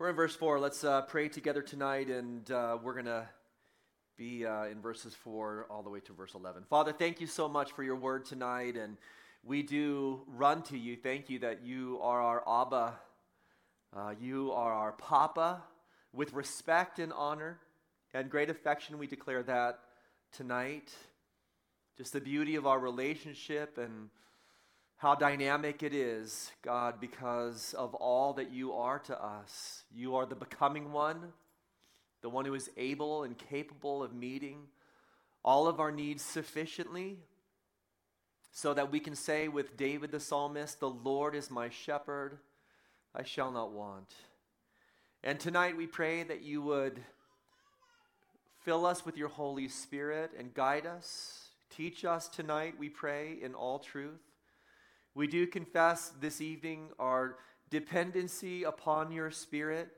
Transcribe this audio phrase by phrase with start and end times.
[0.00, 0.58] We're in verse 4.
[0.58, 3.28] Let's uh, pray together tonight, and uh, we're going to
[4.16, 6.62] be uh, in verses 4 all the way to verse 11.
[6.70, 8.96] Father, thank you so much for your word tonight, and
[9.44, 10.96] we do run to you.
[10.96, 12.94] Thank you that you are our Abba,
[13.94, 15.62] uh, you are our Papa.
[16.14, 17.58] With respect and honor
[18.14, 19.80] and great affection, we declare that
[20.32, 20.94] tonight.
[21.98, 24.08] Just the beauty of our relationship and
[25.00, 29.84] how dynamic it is, God, because of all that you are to us.
[29.90, 31.32] You are the becoming one,
[32.20, 34.58] the one who is able and capable of meeting
[35.42, 37.16] all of our needs sufficiently
[38.52, 42.36] so that we can say with David the psalmist, The Lord is my shepherd,
[43.14, 44.12] I shall not want.
[45.24, 47.00] And tonight we pray that you would
[48.66, 51.48] fill us with your Holy Spirit and guide us.
[51.74, 54.20] Teach us tonight, we pray, in all truth.
[55.14, 57.36] We do confess this evening our
[57.68, 59.88] dependency upon your Spirit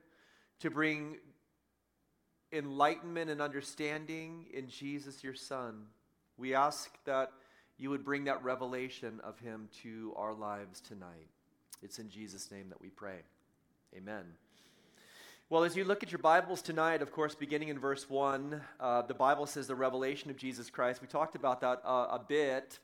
[0.60, 1.18] to bring
[2.50, 5.84] enlightenment and understanding in Jesus, your Son.
[6.38, 7.30] We ask that
[7.76, 11.28] you would bring that revelation of him to our lives tonight.
[11.82, 13.18] It's in Jesus' name that we pray.
[13.94, 14.24] Amen.
[15.50, 19.02] Well, as you look at your Bibles tonight, of course, beginning in verse 1, uh,
[19.02, 21.02] the Bible says the revelation of Jesus Christ.
[21.02, 22.78] We talked about that uh, a bit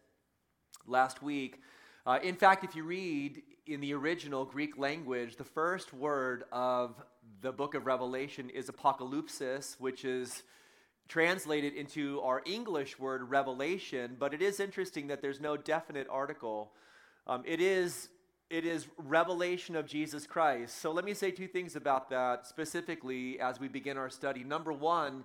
[0.86, 1.62] last week.
[2.06, 6.94] Uh, in fact, if you read in the original Greek language, the first word of
[7.42, 10.42] the book of Revelation is apocalypsis, which is
[11.08, 16.72] translated into our English word revelation, but it is interesting that there's no definite article.
[17.26, 18.08] Um, it is
[18.50, 20.78] it is revelation of Jesus Christ.
[20.78, 24.42] So let me say two things about that specifically as we begin our study.
[24.42, 25.24] Number one,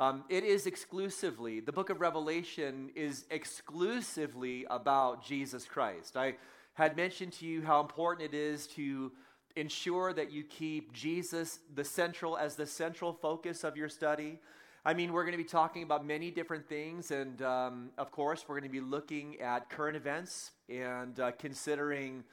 [0.00, 6.16] um, it is exclusively, the book of Revelation is exclusively about Jesus Christ.
[6.16, 6.36] I
[6.72, 9.12] had mentioned to you how important it is to
[9.56, 14.38] ensure that you keep Jesus the central as the central focus of your study.
[14.86, 18.46] I mean, we're going to be talking about many different things, and um, of course,
[18.48, 22.24] we're going to be looking at current events and uh, considering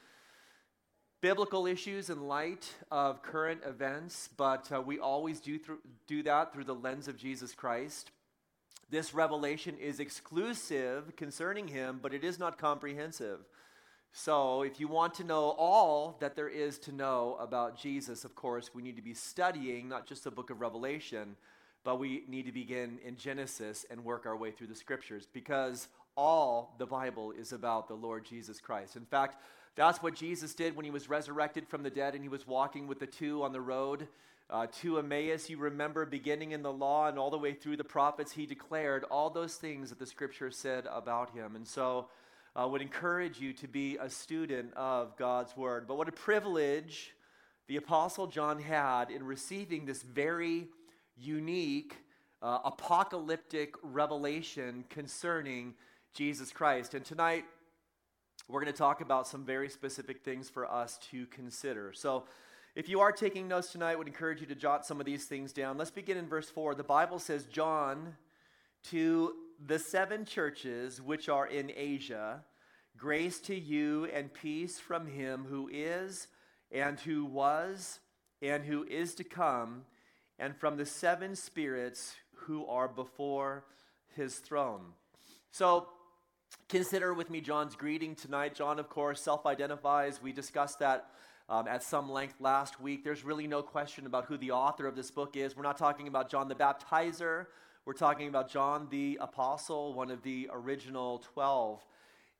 [1.21, 5.59] biblical issues in light of current events, but uh, we always do,
[6.05, 8.11] do that through the lens of Jesus Christ.
[8.89, 13.39] This revelation is exclusive concerning him, but it is not comprehensive.
[14.13, 18.33] So, if you want to know all that there is to know about Jesus, of
[18.35, 21.35] course, we need to be studying not just the book of Revelation,
[21.83, 25.89] but we need to begin in Genesis and work our way through the scriptures because
[26.15, 28.95] all the Bible is about the Lord Jesus Christ.
[28.95, 29.37] In fact,
[29.77, 32.87] that's what Jesus did when he was resurrected from the dead and he was walking
[32.87, 34.07] with the two on the road
[34.49, 35.49] uh, to Emmaus.
[35.49, 39.05] You remember, beginning in the law and all the way through the prophets, he declared
[39.05, 41.55] all those things that the scripture said about him.
[41.55, 42.07] And so,
[42.55, 45.87] I uh, would encourage you to be a student of God's word.
[45.87, 47.13] But what a privilege
[47.67, 50.65] the Apostle John had in receiving this very
[51.15, 51.97] unique
[52.41, 55.75] uh, apocalyptic revelation concerning
[56.15, 56.95] Jesus Christ.
[56.95, 57.45] And tonight,
[58.47, 61.91] we're going to talk about some very specific things for us to consider.
[61.93, 62.25] So,
[62.75, 65.25] if you are taking notes tonight, I would encourage you to jot some of these
[65.25, 65.79] things down.
[65.79, 66.75] Let's begin in verse 4.
[66.75, 68.15] The Bible says, John,
[68.91, 69.33] to
[69.65, 72.43] the seven churches which are in Asia,
[72.95, 76.27] grace to you and peace from him who is,
[76.71, 77.99] and who was,
[78.43, 79.85] and who is to come,
[80.37, 83.65] and from the seven spirits who are before
[84.15, 84.81] his throne.
[85.49, 85.87] So,
[86.69, 88.53] Consider with me John's greeting tonight.
[88.53, 90.21] John, of course, self identifies.
[90.21, 91.09] We discussed that
[91.49, 93.03] um, at some length last week.
[93.03, 95.55] There's really no question about who the author of this book is.
[95.55, 97.47] We're not talking about John the Baptizer,
[97.85, 101.85] we're talking about John the Apostle, one of the original 12.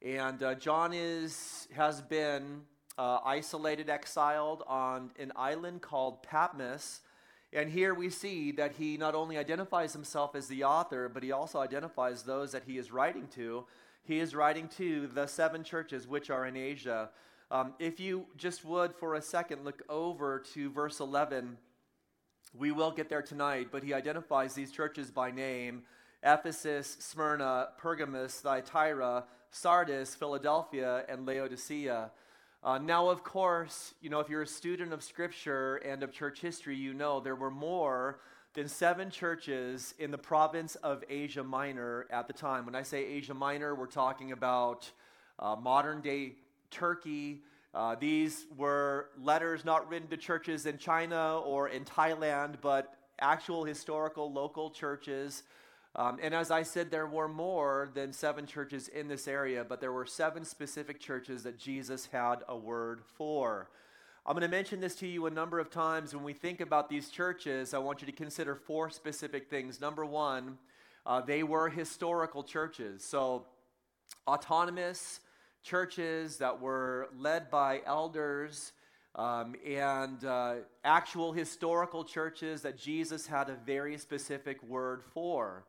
[0.01, 2.63] And uh, John is, has been
[2.97, 6.99] uh, isolated, exiled on an island called Patmos.
[7.53, 11.31] And here we see that he not only identifies himself as the author, but he
[11.31, 13.65] also identifies those that he is writing to
[14.07, 17.09] he is writing to the seven churches which are in Asia.
[17.51, 21.57] Um, if you just would for a second look over to verse 11,
[22.57, 25.83] we will get there tonight, but he identifies these churches by name
[26.23, 32.11] Ephesus, Smyrna, Pergamos, Thyatira, Sardis, Philadelphia, and Laodicea.
[32.63, 36.39] Uh, now, of course, you know, if you're a student of Scripture and of church
[36.39, 38.19] history, you know there were more
[38.57, 42.65] than seven churches in the province of Asia Minor at the time.
[42.65, 44.91] When I say Asia Minor, we're talking about
[45.37, 46.33] uh, modern day
[46.71, 47.43] Turkey.
[47.75, 53.63] Uh, these were letters not written to churches in China or in Thailand, but actual
[53.63, 55.43] historical local churches.
[55.95, 59.81] Um, and as I said, there were more than seven churches in this area, but
[59.81, 63.69] there were seven specific churches that Jesus had a word for.
[64.29, 66.13] I'm going to mention this to you a number of times.
[66.13, 69.79] When we think about these churches, I want you to consider four specific things.
[69.79, 70.57] Number one,
[71.05, 73.05] uh, they were historical churches.
[73.05, 73.45] So,
[74.27, 75.21] autonomous
[75.63, 78.73] churches that were led by elders
[79.15, 85.63] um, and uh, actual historical churches that Jesus had a very specific word for.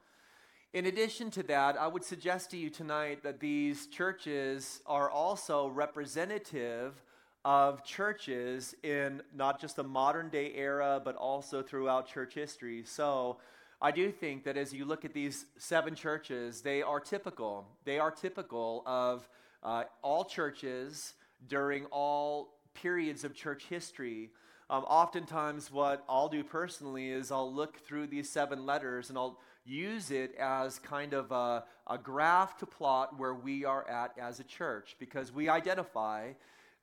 [0.73, 5.69] In addition to that, I would suggest to you tonight that these churches are also
[5.69, 7.01] representative
[7.45, 12.83] of churches in not just the modern day era, but also throughout church history.
[12.85, 13.39] So
[13.81, 17.67] I do think that as you look at these seven churches, they are typical.
[17.85, 19.29] They are typical of
[19.63, 21.15] uh, all churches
[21.47, 24.31] during all periods of church history.
[24.71, 29.39] Um, oftentimes, what I'll do personally is I'll look through these seven letters and I'll
[29.65, 34.41] use it as kind of a, a graph to plot where we are at as
[34.41, 36.33] a church because we identify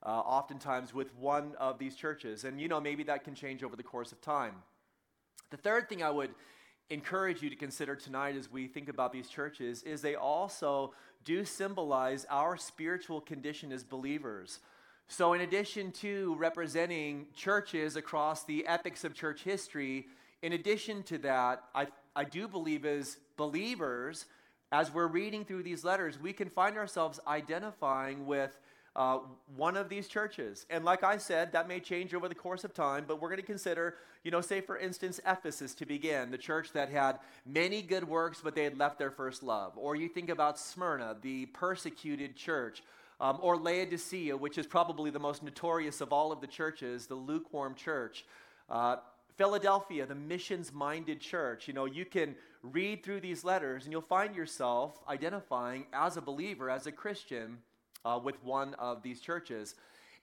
[0.06, 2.44] uh, oftentimes with one of these churches.
[2.44, 4.54] And you know, maybe that can change over the course of time.
[5.50, 6.30] The third thing I would
[6.88, 10.94] encourage you to consider tonight as we think about these churches is they also
[11.24, 14.60] do symbolize our spiritual condition as believers.
[15.08, 20.06] So, in addition to representing churches across the epics of church history,
[20.42, 24.26] in addition to that, I, I do believe as believers,
[24.72, 28.60] as we're reading through these letters, we can find ourselves identifying with
[28.96, 29.18] uh,
[29.56, 30.64] one of these churches.
[30.70, 33.40] And like I said, that may change over the course of time, but we're going
[33.40, 37.82] to consider, you know, say for instance, Ephesus to begin, the church that had many
[37.82, 39.74] good works, but they had left their first love.
[39.76, 42.82] Or you think about Smyrna, the persecuted church
[43.20, 47.14] um, or Laodicea, which is probably the most notorious of all of the churches, the
[47.14, 48.24] lukewarm church.
[48.70, 48.96] Uh,
[49.36, 51.68] Philadelphia, the missions minded church.
[51.68, 56.22] You know, you can read through these letters and you'll find yourself identifying as a
[56.22, 57.58] believer, as a Christian,
[58.06, 59.74] uh, with one of these churches.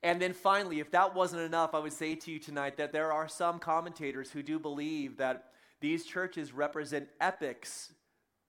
[0.02, 3.12] And then finally, if that wasn't enough, I would say to you tonight that there
[3.12, 5.52] are some commentators who do believe that
[5.82, 7.94] these churches represent epics,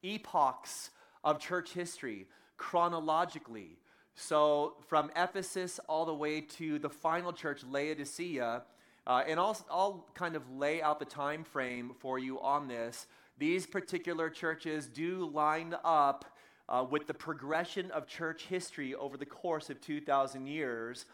[0.02, 0.90] epochs
[1.24, 2.26] of church history
[2.56, 3.78] chronologically.
[4.16, 8.62] So, from Ephesus all the way to the final church, Laodicea,
[9.06, 13.06] uh, and I'll, I'll kind of lay out the time frame for you on this.
[13.36, 16.24] These particular churches do line up
[16.68, 21.06] uh, with the progression of church history over the course of 2,000 years.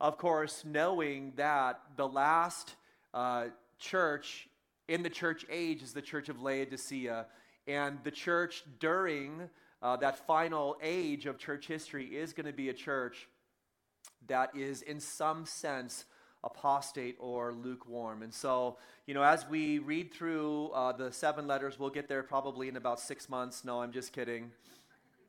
[0.00, 2.76] Of course, knowing that the last
[3.14, 3.46] uh,
[3.78, 4.48] church
[4.86, 7.26] in the church age is the church of Laodicea,
[7.66, 9.50] and the church during
[9.82, 13.28] uh, that final age of church history is going to be a church
[14.26, 16.04] that is, in some sense,
[16.44, 18.22] apostate or lukewarm.
[18.22, 22.22] And so, you know, as we read through uh, the seven letters, we'll get there
[22.22, 23.64] probably in about six months.
[23.64, 24.50] No, I'm just kidding.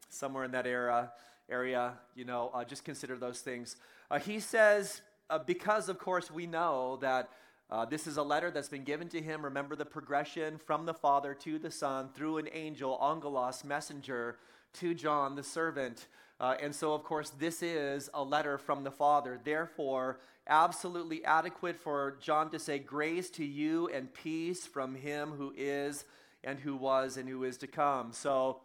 [0.09, 1.11] Somewhere in that era,
[1.49, 3.75] area, you know, uh, just consider those things.
[4.11, 7.29] Uh, he says, uh, because of course we know that
[7.71, 9.43] uh, this is a letter that's been given to him.
[9.43, 14.37] Remember the progression from the Father to the Son through an angel, angelos, messenger,
[14.73, 16.07] to John, the servant.
[16.39, 19.39] Uh, and so, of course, this is a letter from the Father.
[19.43, 25.53] Therefore, absolutely adequate for John to say, Grace to you and peace from him who
[25.55, 26.05] is
[26.43, 28.13] and who was and who is to come.
[28.13, 28.61] So,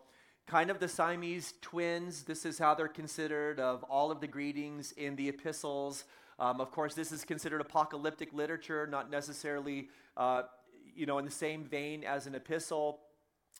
[0.47, 4.93] kind of the Siamese twins, this is how they're considered of all of the greetings
[4.93, 6.05] in the epistles.
[6.39, 10.43] Um, of course, this is considered apocalyptic literature, not necessarily, uh,
[10.95, 13.01] you know, in the same vein as an epistle.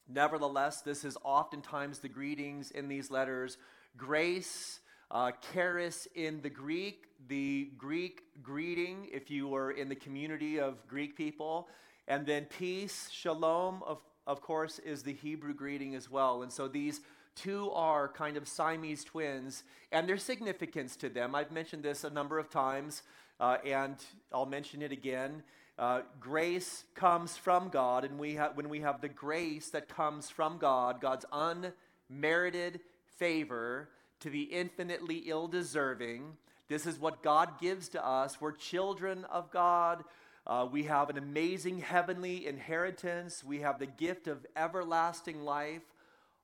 [0.09, 3.57] Nevertheless, this is oftentimes the greetings in these letters.
[3.97, 10.61] Grace, uh, charis in the Greek, the Greek greeting, if you were in the community
[10.61, 11.69] of Greek people.
[12.07, 16.43] And then peace, shalom, of, of course, is the Hebrew greeting as well.
[16.43, 17.01] And so these
[17.35, 21.35] Two are kind of Siamese twins, and their significance to them.
[21.35, 23.03] I've mentioned this a number of times,
[23.41, 23.97] uh, and
[24.33, 25.43] I'll mention it again.
[25.77, 30.31] Uh, grace comes from God, and we ha- when we have the grace that comes
[30.31, 32.81] from God, God's unmerited
[33.17, 33.89] favor
[34.21, 36.37] to the infinitely ill deserving,
[36.69, 38.41] this is what God gives to us.
[38.41, 40.05] We're children of God.
[40.47, 43.43] Uh, we have an amazing heavenly inheritance.
[43.43, 45.83] We have the gift of everlasting life.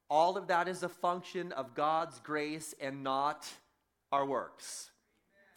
[0.09, 3.47] All of that is a function of God's grace and not
[4.11, 4.90] our works.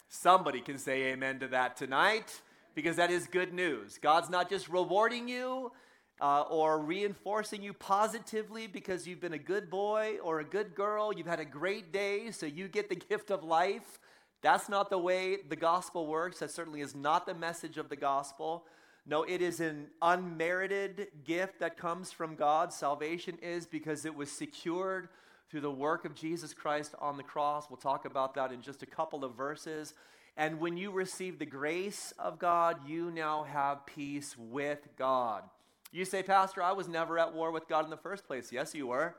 [0.08, 2.40] Somebody can say amen to that tonight
[2.74, 3.98] because that is good news.
[3.98, 5.72] God's not just rewarding you
[6.20, 11.12] uh, or reinforcing you positively because you've been a good boy or a good girl,
[11.12, 13.98] you've had a great day, so you get the gift of life.
[14.44, 16.40] That's not the way the gospel works.
[16.40, 18.66] That certainly is not the message of the gospel.
[19.06, 22.70] No, it is an unmerited gift that comes from God.
[22.70, 25.08] Salvation is because it was secured
[25.48, 27.70] through the work of Jesus Christ on the cross.
[27.70, 29.94] We'll talk about that in just a couple of verses.
[30.36, 35.44] And when you receive the grace of God, you now have peace with God.
[35.90, 38.52] You say, Pastor, I was never at war with God in the first place.
[38.52, 39.16] Yes, you were.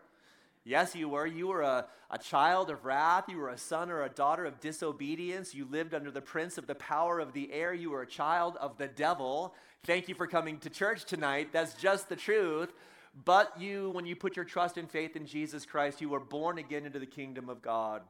[0.67, 1.27] Yes, you were.
[1.27, 3.25] You were a, a child of wrath.
[3.29, 5.53] You were a son or a daughter of disobedience.
[5.53, 7.71] You lived under the prince of the power of the air.
[7.71, 9.53] You were a child of the devil.
[9.83, 11.49] Thank you for coming to church tonight.
[11.53, 12.73] That's just the truth.
[13.23, 16.57] But you, when you put your trust and faith in Jesus Christ, you were born
[16.57, 18.01] again into the kingdom of God.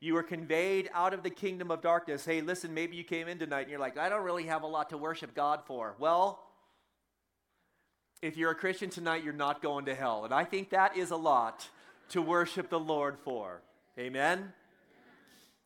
[0.00, 2.24] You were conveyed out of the kingdom of darkness.
[2.24, 4.66] Hey, listen, maybe you came in tonight and you're like, I don't really have a
[4.66, 5.94] lot to worship God for.
[5.98, 6.42] Well,
[8.22, 10.24] if you're a Christian tonight, you're not going to hell.
[10.24, 11.68] And I think that is a lot
[12.10, 13.62] to worship the Lord for.
[13.98, 14.52] Amen?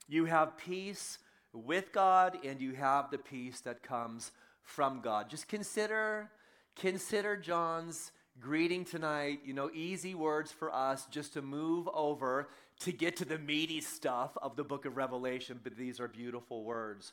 [0.08, 1.18] You have peace
[1.52, 4.32] with God and you have the peace that comes
[4.62, 5.28] from God.
[5.28, 6.30] Just consider
[6.76, 12.49] consider John's greeting tonight, you know, easy words for us just to move over
[12.80, 16.64] to get to the meaty stuff of the book of Revelation, but these are beautiful
[16.64, 17.12] words.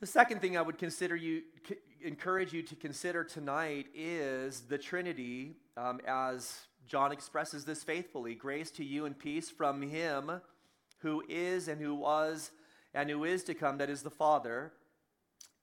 [0.00, 4.76] The second thing I would consider you, c- encourage you to consider tonight is the
[4.76, 8.34] Trinity, um, as John expresses this faithfully.
[8.34, 10.40] Grace to you and peace from Him
[10.98, 12.50] who is and who was
[12.94, 14.72] and who is to come, that is the Father,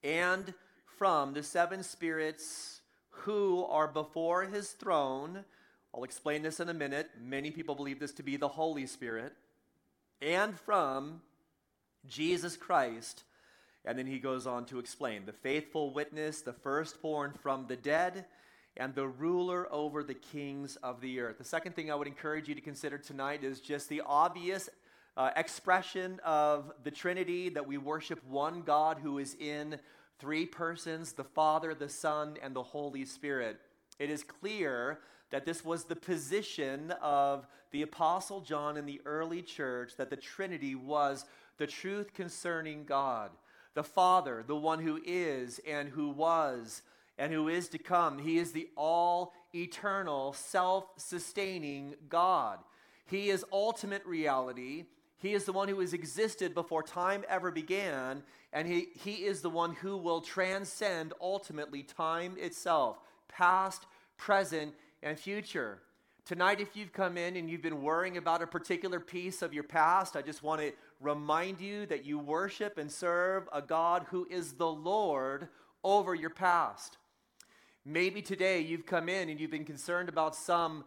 [0.04, 0.54] and
[0.98, 2.80] from the seven spirits
[3.10, 5.44] who are before His throne.
[5.92, 7.10] I'll explain this in a minute.
[7.20, 9.32] Many people believe this to be the Holy Spirit,
[10.22, 11.22] and from
[12.06, 13.24] Jesus Christ
[13.84, 18.24] and then he goes on to explain the faithful witness, the firstborn from the dead,
[18.76, 21.38] and the ruler over the kings of the earth.
[21.38, 24.68] The second thing I would encourage you to consider tonight is just the obvious
[25.16, 29.78] uh, expression of the Trinity that we worship one God who is in
[30.18, 33.60] three persons the Father, the Son, and the Holy Spirit.
[33.98, 34.98] It is clear
[35.30, 40.16] that this was the position of the Apostle John in the early church, that the
[40.16, 41.24] Trinity was
[41.58, 43.30] the truth concerning God
[43.74, 46.82] the Father, the one who is and who was
[47.18, 48.18] and who is to come.
[48.18, 52.58] He is the all eternal, self sustaining God.
[53.06, 54.84] He is ultimate reality.
[55.18, 59.40] He is the one who has existed before time ever began, and he, he is
[59.40, 63.86] the one who will transcend ultimately time itself, past,
[64.18, 65.80] present, and future.
[66.26, 69.62] Tonight, if you've come in and you've been worrying about a particular piece of your
[69.62, 74.26] past, I just want to remind you that you worship and serve a God who
[74.30, 75.48] is the Lord
[75.82, 76.96] over your past.
[77.86, 80.84] Maybe today you've come in and you've been concerned about some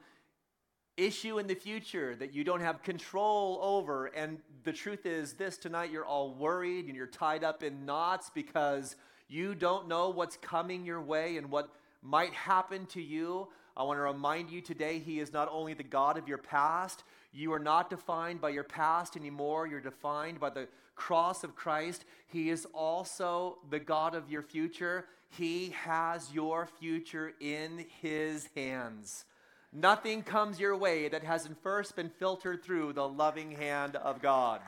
[0.98, 4.08] issue in the future that you don't have control over.
[4.08, 8.32] And the truth is, this tonight you're all worried and you're tied up in knots
[8.34, 8.96] because
[9.28, 11.70] you don't know what's coming your way and what
[12.02, 13.48] might happen to you.
[13.76, 17.04] I want to remind you today, He is not only the God of your past,
[17.32, 19.68] you are not defined by your past anymore.
[19.68, 22.06] You're defined by the cross of Christ.
[22.26, 25.06] He is also the God of your future.
[25.30, 29.26] He has your future in His hands.
[29.74, 34.62] Nothing comes your way that hasn't first been filtered through the loving hand of God.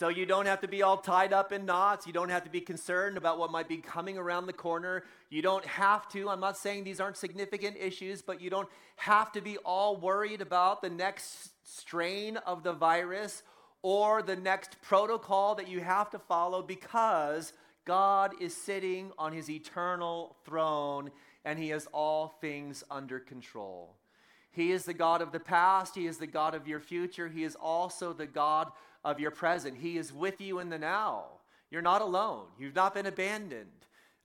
[0.00, 2.06] So you don't have to be all tied up in knots.
[2.06, 5.04] You don't have to be concerned about what might be coming around the corner.
[5.28, 6.30] You don't have to.
[6.30, 10.40] I'm not saying these aren't significant issues, but you don't have to be all worried
[10.40, 13.42] about the next strain of the virus
[13.82, 17.52] or the next protocol that you have to follow because
[17.84, 21.10] God is sitting on his eternal throne
[21.44, 23.96] and he has all things under control.
[24.50, 27.44] He is the God of the past, he is the God of your future, he
[27.44, 28.70] is also the God
[29.04, 29.78] of your present.
[29.78, 31.24] He is with you in the now.
[31.70, 32.46] You're not alone.
[32.58, 33.68] You've not been abandoned.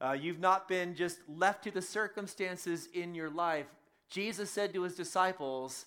[0.01, 3.67] Uh, you've not been just left to the circumstances in your life.
[4.09, 5.85] Jesus said to his disciples,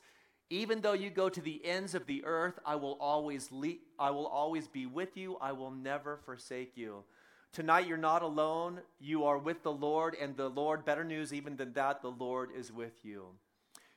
[0.50, 4.10] even though you go to the ends of the earth, I will always le- I
[4.10, 5.36] will always be with you.
[5.40, 7.04] I will never forsake you.
[7.52, 8.80] Tonight you're not alone.
[9.00, 12.50] You are with the Lord and the Lord, better news even than that, the Lord
[12.56, 13.26] is with you.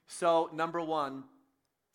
[0.08, 1.24] So, number 1,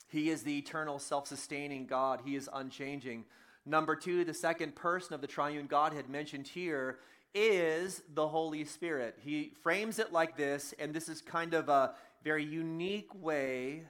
[0.08, 2.22] he is the eternal, self sustaining God.
[2.25, 3.25] He is unchanging.
[3.64, 7.00] Number two, the second person of the triune Godhead mentioned here
[7.34, 9.18] is the Holy Spirit.
[9.22, 13.82] He frames it like this, and this is kind of a very unique way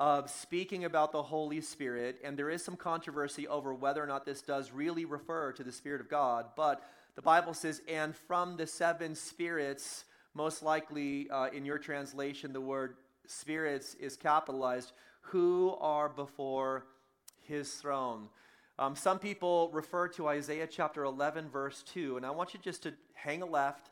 [0.00, 2.18] of speaking about the Holy Spirit.
[2.24, 5.72] And there is some controversy over whether or not this does really refer to the
[5.72, 6.46] Spirit of God.
[6.56, 6.82] But
[7.14, 12.60] the Bible says, and from the seven spirits, most likely uh, in your translation, the
[12.60, 12.96] word
[13.26, 16.86] spirits is capitalized who are before
[17.40, 18.28] his throne.
[18.78, 22.82] Um, some people refer to Isaiah chapter 11, verse 2, and I want you just
[22.84, 23.90] to hang a left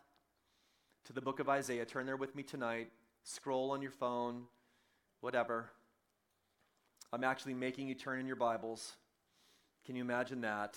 [1.04, 1.84] to the book of Isaiah.
[1.84, 2.90] Turn there with me tonight.
[3.22, 4.44] Scroll on your phone,
[5.20, 5.70] whatever.
[7.12, 8.92] I'm actually making you turn in your Bibles.
[9.84, 10.76] Can you imagine that?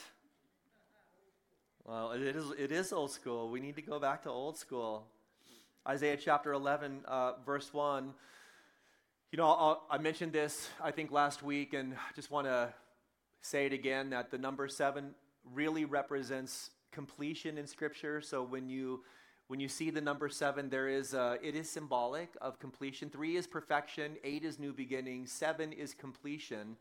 [1.85, 3.49] Well, it is, it is old school.
[3.49, 5.05] We need to go back to old school.
[5.87, 8.15] Isaiah chapter 11, uh, verse 1.
[9.31, 12.73] You know, I'll, i mentioned this, I think, last week, and I just want to
[13.43, 15.13] say it again that the number seven
[15.53, 18.21] really represents completion in Scripture.
[18.21, 19.01] So when you
[19.53, 23.07] when you see the number seven, there is a, it is symbolic of completion.
[23.07, 26.75] Three is perfection, eight is new beginning, seven is completion.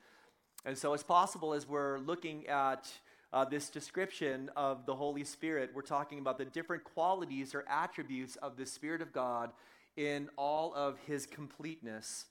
[0.64, 2.90] And so it's possible as we're looking at
[3.30, 8.36] uh, this description of the Holy Spirit, we're talking about the different qualities or attributes
[8.36, 9.52] of the Spirit of God
[9.98, 12.24] in all of his completeness.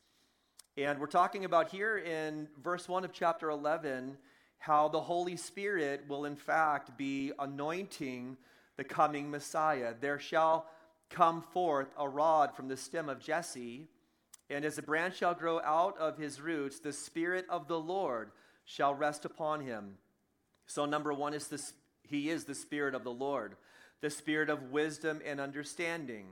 [0.75, 4.17] And we're talking about here in verse 1 of chapter 11
[4.57, 8.37] how the Holy Spirit will, in fact, be anointing
[8.77, 9.93] the coming Messiah.
[9.99, 10.65] There shall
[11.09, 13.87] come forth a rod from the stem of Jesse,
[14.49, 18.31] and as a branch shall grow out of his roots, the Spirit of the Lord
[18.65, 19.97] shall rest upon him
[20.71, 23.57] so, number one is this He is the Spirit of the Lord,
[23.99, 26.27] the Spirit of wisdom and understanding,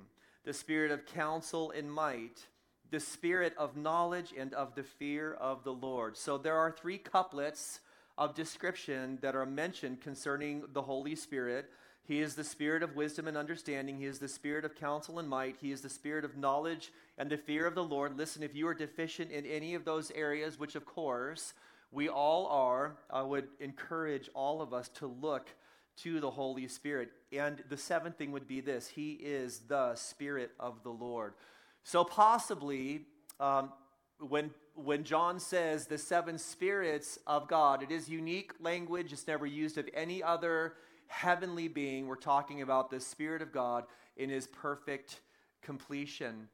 [0.45, 2.47] the Spirit of counsel and might,
[2.89, 6.15] the Spirit of knowledge and of the fear of the Lord.
[6.15, 7.81] So, there are three couplets
[8.17, 11.69] of description that are mentioned concerning the Holy Spirit.
[12.09, 13.97] He is the spirit of wisdom and understanding.
[13.97, 15.55] He is the spirit of counsel and might.
[15.61, 18.17] He is the spirit of knowledge and the fear of the Lord.
[18.17, 21.53] Listen, if you are deficient in any of those areas, which of course
[21.91, 22.97] we all are.
[23.09, 25.49] I would encourage all of us to look
[25.97, 27.09] to the Holy Spirit.
[27.31, 31.33] And the seventh thing would be this He is the Spirit of the Lord.
[31.83, 33.05] So, possibly,
[33.39, 33.71] um,
[34.19, 39.13] when, when John says the seven spirits of God, it is unique language.
[39.13, 40.73] It's never used of any other
[41.09, 42.07] heavenly being.
[42.07, 43.83] We're talking about the Spirit of God
[44.15, 45.19] in his perfect
[45.61, 46.47] completion.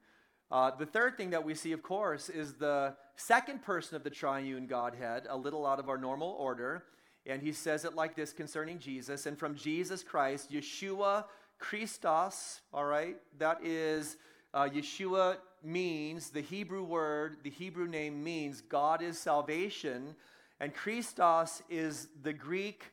[0.50, 4.10] Uh, the third thing that we see, of course, is the second person of the
[4.10, 6.84] triune Godhead, a little out of our normal order.
[7.26, 9.26] And he says it like this concerning Jesus.
[9.26, 11.24] And from Jesus Christ, Yeshua
[11.58, 14.16] Christos, all right, that is,
[14.54, 20.14] uh, Yeshua means, the Hebrew word, the Hebrew name means God is salvation.
[20.60, 22.84] And Christos is the Greek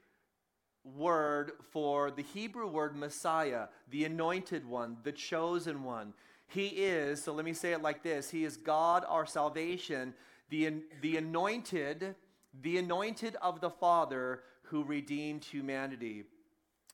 [0.83, 6.13] word for the Hebrew word Messiah, the anointed one, the chosen one.
[6.47, 10.13] He is, so let me say it like this He is God, our salvation,
[10.49, 12.15] the, the anointed,
[12.61, 16.25] the anointed of the Father who redeemed humanity.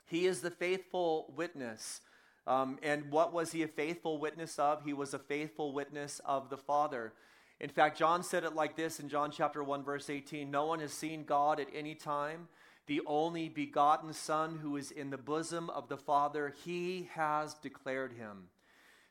[0.05, 2.01] He is the faithful witness.
[2.47, 4.83] Um, and what was he a faithful witness of?
[4.83, 7.13] He was a faithful witness of the Father.
[7.59, 10.79] In fact, John said it like this in John chapter 1, verse 18 No one
[10.79, 12.47] has seen God at any time.
[12.89, 18.13] The only begotten Son who is in the bosom of the Father, he has declared
[18.13, 18.49] him.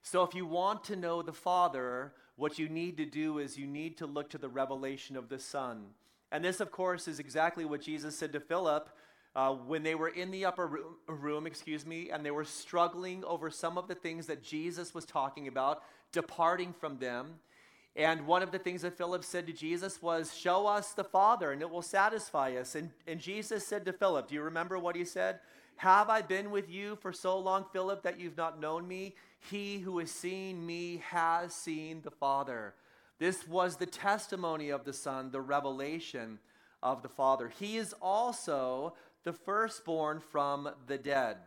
[0.03, 3.69] So, if you want to know the Father, what you need to do is you
[3.69, 5.91] need to look to the revelation of the Son.
[6.33, 8.91] And this, of course, is exactly what Jesus said to Philip
[9.37, 13.23] uh, when they were in the upper room, room, excuse me, and they were struggling
[13.25, 17.37] over some of the things that Jesus was talking about, departing from them.
[17.99, 21.51] And one of the things that Philip said to Jesus was, Show us the Father,
[21.51, 22.77] and it will satisfy us.
[22.77, 25.41] And, and Jesus said to Philip, Do you remember what he said?
[25.79, 29.17] Have I been with you for so long, Philip, that you've not known me?
[29.51, 32.75] He who has seen me has seen the Father.
[33.19, 36.39] This was the testimony of the Son, the revelation
[36.85, 37.49] of the Father.
[37.59, 41.39] He is also the firstborn from the dead,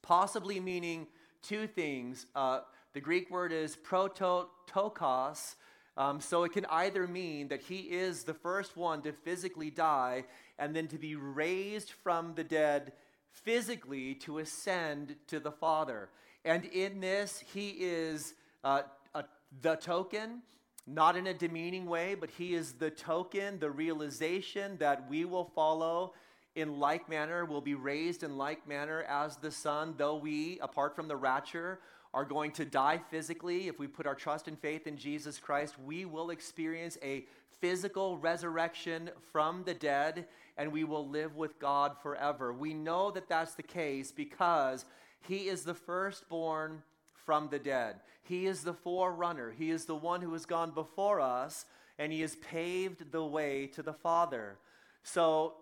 [0.00, 1.08] possibly meaning
[1.42, 2.24] two things.
[2.34, 2.60] Uh,
[2.98, 5.54] the Greek word is prototokos,
[5.96, 10.24] um, so it can either mean that he is the first one to physically die
[10.58, 12.90] and then to be raised from the dead
[13.30, 16.08] physically to ascend to the Father.
[16.44, 18.34] And in this, he is
[18.64, 18.82] uh,
[19.14, 19.22] a,
[19.62, 20.42] the token,
[20.84, 25.52] not in a demeaning way, but he is the token, the realization that we will
[25.54, 26.14] follow
[26.56, 30.96] in like manner, will be raised in like manner as the Son, though we, apart
[30.96, 31.78] from the rapture,
[32.14, 33.68] are going to die physically.
[33.68, 37.26] If we put our trust and faith in Jesus Christ, we will experience a
[37.60, 42.52] physical resurrection from the dead and we will live with God forever.
[42.52, 44.84] We know that that's the case because
[45.20, 46.82] he is the firstborn
[47.14, 47.96] from the dead.
[48.22, 49.50] He is the forerunner.
[49.56, 51.66] He is the one who has gone before us
[51.98, 54.58] and he has paved the way to the Father.
[55.02, 55.54] So,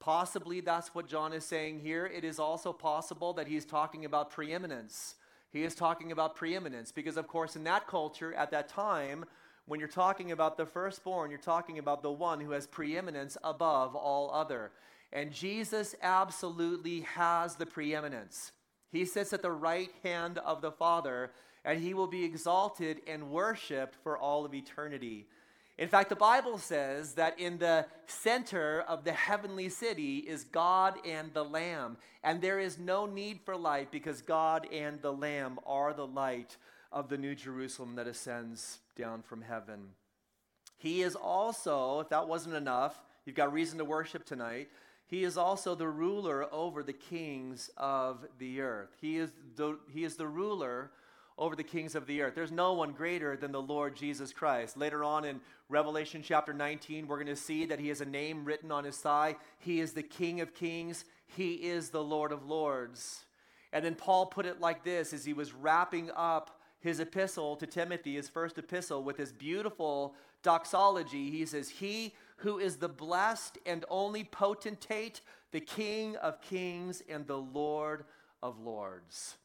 [0.00, 2.06] possibly that's what John is saying here.
[2.06, 5.16] It is also possible that he's talking about preeminence.
[5.50, 9.24] He is talking about preeminence because, of course, in that culture at that time,
[9.66, 13.94] when you're talking about the firstborn, you're talking about the one who has preeminence above
[13.94, 14.70] all other.
[15.12, 18.52] And Jesus absolutely has the preeminence.
[18.90, 21.32] He sits at the right hand of the Father,
[21.64, 25.26] and he will be exalted and worshiped for all of eternity.
[25.78, 30.98] In fact, the Bible says that in the center of the heavenly city is God
[31.06, 31.96] and the Lamb.
[32.24, 36.56] And there is no need for light because God and the Lamb are the light
[36.90, 39.90] of the New Jerusalem that ascends down from heaven.
[40.78, 44.68] He is also, if that wasn't enough, you've got reason to worship tonight.
[45.06, 48.90] He is also the ruler over the kings of the earth.
[49.00, 50.90] He is the, he is the ruler
[51.38, 52.34] over the kings of the earth.
[52.34, 54.76] There's no one greater than the Lord Jesus Christ.
[54.76, 58.44] Later on in Revelation chapter 19, we're going to see that he has a name
[58.44, 59.36] written on his thigh.
[59.60, 63.24] He is the King of kings, he is the Lord of lords.
[63.72, 67.66] And then Paul put it like this as he was wrapping up his epistle to
[67.66, 71.30] Timothy, his first epistle, with this beautiful doxology.
[71.30, 75.20] He says, He who is the blessed and only potentate,
[75.52, 78.04] the King of kings and the Lord
[78.42, 79.36] of lords.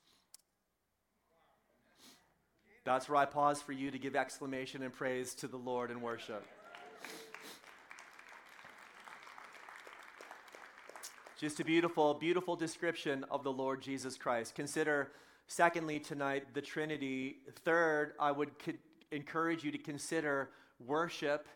[2.86, 6.02] That's where I pause for you to give exclamation and praise to the Lord in
[6.02, 6.46] worship.
[11.40, 14.56] Just a beautiful, beautiful description of the Lord Jesus Christ.
[14.56, 15.12] Consider,
[15.48, 17.38] secondly, tonight, the Trinity.
[17.64, 18.74] Third, I would co-
[19.14, 20.50] encourage you to consider
[20.86, 21.48] worship.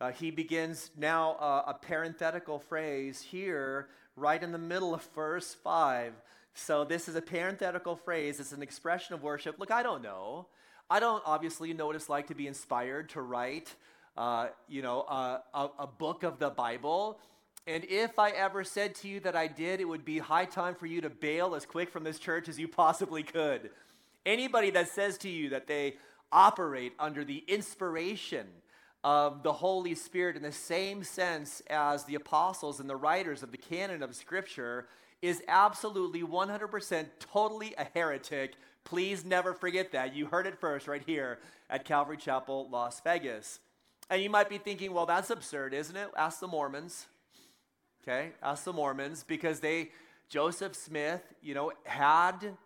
[0.00, 5.52] Uh, he begins now uh, a parenthetical phrase here, right in the middle of verse
[5.52, 6.12] 5.
[6.54, 8.38] So, this is a parenthetical phrase.
[8.38, 9.58] It's an expression of worship.
[9.58, 10.46] Look, I don't know.
[10.88, 13.74] I don't obviously know what it's like to be inspired to write,
[14.16, 17.18] uh, you know, uh, a, a book of the Bible.
[17.66, 20.76] And if I ever said to you that I did, it would be high time
[20.76, 23.70] for you to bail as quick from this church as you possibly could.
[24.24, 25.96] Anybody that says to you that they
[26.30, 28.46] operate under the inspiration
[29.02, 33.50] of the Holy Spirit in the same sense as the apostles and the writers of
[33.50, 34.86] the canon of Scripture
[35.20, 38.54] is absolutely 100% totally a heretic
[38.86, 40.14] Please never forget that.
[40.14, 43.58] You heard it first right here at Calvary Chapel, Las Vegas.
[44.08, 46.08] And you might be thinking, well, that's absurd, isn't it?
[46.16, 47.06] Ask the Mormons.
[48.02, 48.30] Okay?
[48.40, 49.90] Ask the Mormons because they,
[50.28, 52.56] Joseph Smith, you know, had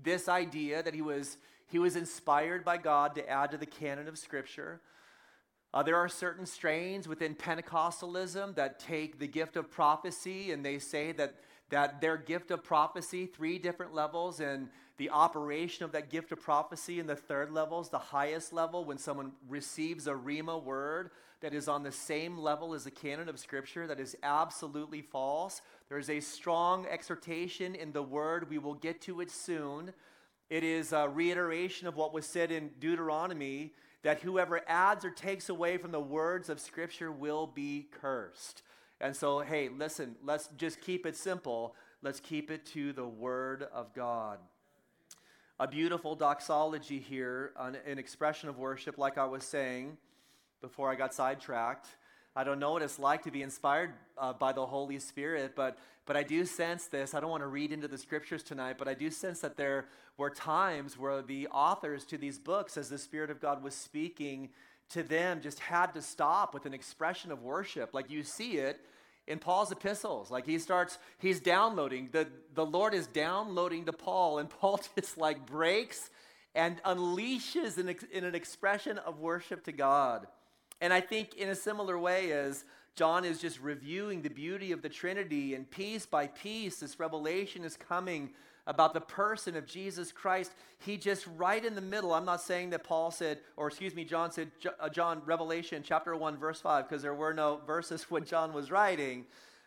[0.00, 4.06] this idea that he was he was inspired by God to add to the canon
[4.06, 4.80] of Scripture.
[5.72, 10.78] Uh, there are certain strains within Pentecostalism that take the gift of prophecy and they
[10.78, 11.34] say that
[11.70, 16.40] that their gift of prophecy, three different levels, and the operation of that gift of
[16.40, 21.10] prophecy in the third level is the highest level when someone receives a Rhema word
[21.40, 23.86] that is on the same level as the canon of Scripture.
[23.86, 25.62] That is absolutely false.
[25.88, 28.48] There is a strong exhortation in the word.
[28.48, 29.92] We will get to it soon.
[30.48, 33.72] It is a reiteration of what was said in Deuteronomy
[34.02, 38.62] that whoever adds or takes away from the words of Scripture will be cursed.
[39.00, 41.74] And so, hey, listen, let's just keep it simple.
[42.02, 44.38] Let's keep it to the Word of God
[45.60, 49.96] a beautiful doxology here, an, an, expression of worship, like I was saying
[50.60, 51.86] before I got sidetracked.
[52.34, 55.78] I don't know what it's like to be inspired uh, by the Holy Spirit, but,
[56.06, 57.14] but I do sense this.
[57.14, 59.86] I don't want to read into the scriptures tonight, but I do sense that there
[60.16, 64.48] were times where the authors to these books, as the Spirit of God was speaking
[64.90, 67.94] to them, just had to stop with an expression of worship.
[67.94, 68.80] Like you see it
[69.26, 70.30] in Paul's epistles.
[70.30, 72.10] Like he starts, he's downloading.
[72.12, 76.10] The, the Lord is downloading to Paul, and Paul just like breaks
[76.54, 80.26] and unleashes in, in an expression of worship to God.
[80.80, 84.82] And I think in a similar way as John is just reviewing the beauty of
[84.82, 88.30] the Trinity, and piece by piece, this revelation is coming
[88.66, 92.14] about the person of Jesus Christ, he just right in the middle.
[92.14, 94.50] I'm not saying that Paul said, or excuse me, John said,
[94.80, 98.70] uh, John, Revelation chapter 1, verse 5, because there were no verses when John was
[98.70, 99.26] writing,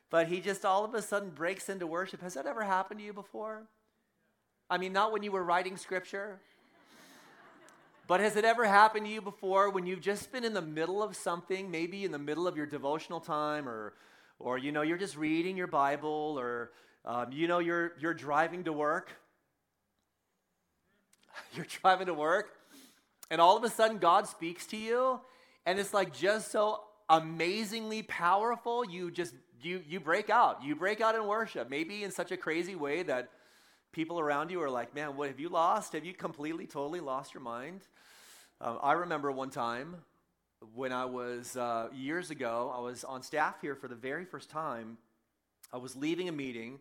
[0.09, 2.21] but he just all of a sudden breaks into worship.
[2.21, 3.63] Has that ever happened to you before?
[4.69, 6.39] I mean, not when you were writing scripture.
[8.07, 11.03] But has it ever happened to you before when you've just been in the middle
[11.03, 13.93] of something, maybe in the middle of your devotional time, or,
[14.39, 16.71] or you know, you're just reading your Bible, or
[17.07, 19.11] um, you know, you're, you're driving to work.
[21.53, 22.49] You're driving to work,
[23.29, 25.21] and all of a sudden God speaks to you,
[25.67, 28.83] and it's like just so amazingly powerful.
[28.83, 30.63] You just you you break out.
[30.63, 33.29] You break out in worship, maybe in such a crazy way that
[33.91, 35.93] people around you are like, "Man, what have you lost?
[35.93, 37.81] Have you completely, totally lost your mind?"
[38.59, 39.97] Um, I remember one time
[40.73, 42.73] when I was uh, years ago.
[42.75, 44.97] I was on staff here for the very first time.
[45.71, 46.79] I was leaving a meeting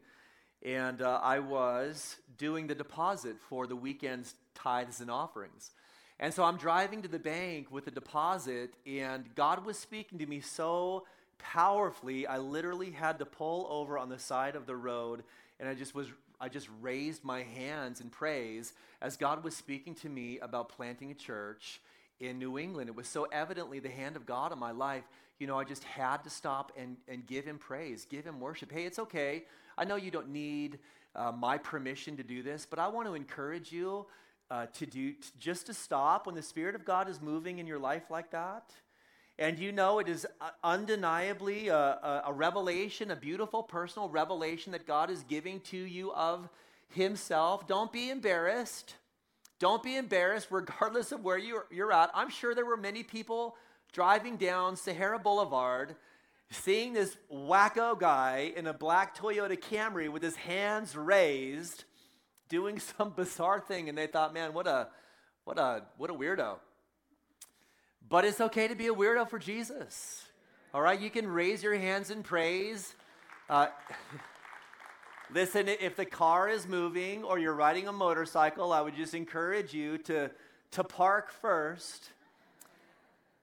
[0.65, 5.71] and uh, I was doing the deposit for the weekend's tithes and offerings.
[6.19, 10.27] And so I'm driving to the bank with the deposit, and God was speaking to
[10.27, 11.05] me so
[11.39, 15.23] powerfully, I literally had to pull over on the side of the road,
[15.61, 19.95] and I just was I just raised my hands in praise as God was speaking
[19.97, 21.81] to me about planting a church
[22.21, 22.91] in New England.
[22.91, 25.05] It was so evidently the hand of God in my life.
[25.39, 28.71] You know, I just had to stop and, and give him praise, give him worship.
[28.71, 29.45] Hey, it's okay.
[29.79, 30.79] I know you don't need
[31.15, 34.07] uh, my permission to do this, but I want to encourage you
[34.51, 37.79] uh, to do just to stop when the Spirit of God is moving in your
[37.79, 38.71] life like that.
[39.39, 44.73] And you know, it is uh, undeniably a, a, a revelation, a beautiful personal revelation
[44.73, 46.49] that God is giving to you of
[46.89, 47.67] Himself.
[47.67, 48.95] Don't be embarrassed.
[49.59, 52.11] Don't be embarrassed, regardless of where you're, you're at.
[52.15, 53.57] I'm sure there were many people
[53.93, 55.97] driving down Sahara Boulevard
[56.51, 61.85] seeing this wacko guy in a black Toyota Camry with his hands raised
[62.49, 64.89] doing some bizarre thing and they thought, "Man, what a
[65.45, 66.59] what a what a weirdo."
[68.09, 70.25] But it's okay to be a weirdo for Jesus.
[70.73, 72.95] All right, you can raise your hands in praise.
[73.49, 73.69] Uh,
[75.35, 79.75] listen, if the car is moving or you're riding a motorcycle, I would just encourage
[79.75, 80.31] you to,
[80.73, 82.11] to park first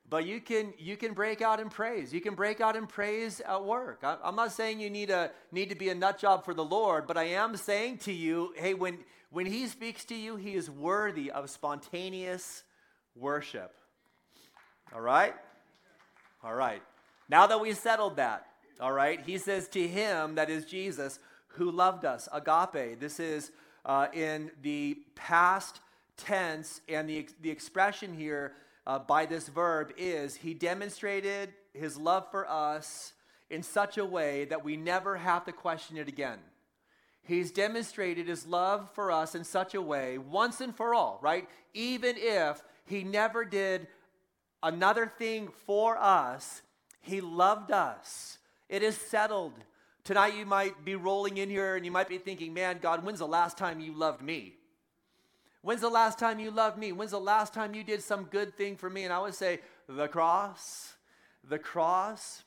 [0.09, 2.13] but you can you can break out in praise.
[2.13, 3.99] You can break out in praise at work.
[4.03, 6.63] I, am not saying you need a need to be a nut job for the
[6.63, 8.99] Lord, but I am saying to you, hey, when
[9.31, 12.63] when He speaks to you, He is worthy of spontaneous
[13.15, 13.73] worship.
[14.93, 15.33] All right,
[16.43, 16.83] all right.
[17.29, 18.45] Now that we settled that,
[18.79, 19.19] all right.
[19.25, 22.99] He says to Him that is Jesus, who loved us, agape.
[22.99, 23.51] This is
[23.85, 25.79] uh, in the past
[26.17, 28.53] tense, and the the expression here
[28.85, 33.13] uh, by this verb is he demonstrated his love for us
[33.49, 36.39] in such a way that we never have to question it again.
[37.21, 41.47] He's demonstrated his love for us in such a way, once and for all, right?
[41.73, 43.87] Even if he never did
[44.61, 46.61] another thing for us,
[46.99, 48.37] he loved us.
[48.67, 49.53] It is settled.
[50.03, 53.19] Tonight you might be rolling in here and you might be thinking, man, God, when's
[53.19, 54.55] the last time you loved me?
[55.63, 56.91] When's the last time you loved me?
[56.91, 59.05] When's the last time you did some good thing for me?
[59.05, 60.93] And I would say, the cross.
[61.49, 62.43] The cross.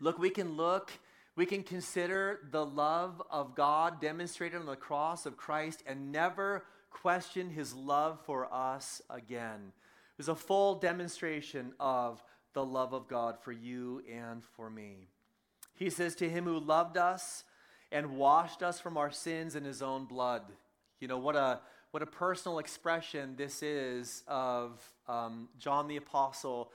[0.00, 0.92] Look, we can look,
[1.34, 6.64] we can consider the love of God demonstrated on the cross of Christ and never
[6.90, 9.72] question his love for us again.
[10.12, 15.08] It was a full demonstration of the love of God for you and for me.
[15.74, 17.42] He says, To him who loved us
[17.90, 20.42] and washed us from our sins in his own blood.
[21.00, 26.70] You know, what a what a personal expression this is of um, John the Apostle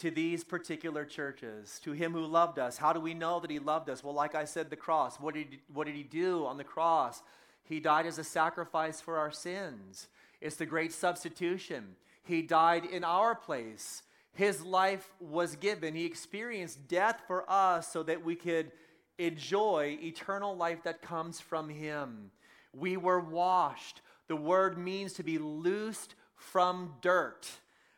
[0.00, 2.78] to these particular churches, to him who loved us.
[2.78, 4.02] How do we know that he loved us?
[4.02, 5.20] Well, like I said, the cross.
[5.20, 7.22] What did, what did he do on the cross?
[7.64, 10.08] He died as a sacrifice for our sins.
[10.40, 11.96] It's the great substitution.
[12.24, 14.02] He died in our place.
[14.34, 15.94] His life was given.
[15.94, 18.72] He experienced death for us so that we could
[19.18, 22.30] enjoy eternal life that comes from him.
[22.72, 24.00] We were washed.
[24.28, 27.48] The word means to be loosed from dirt.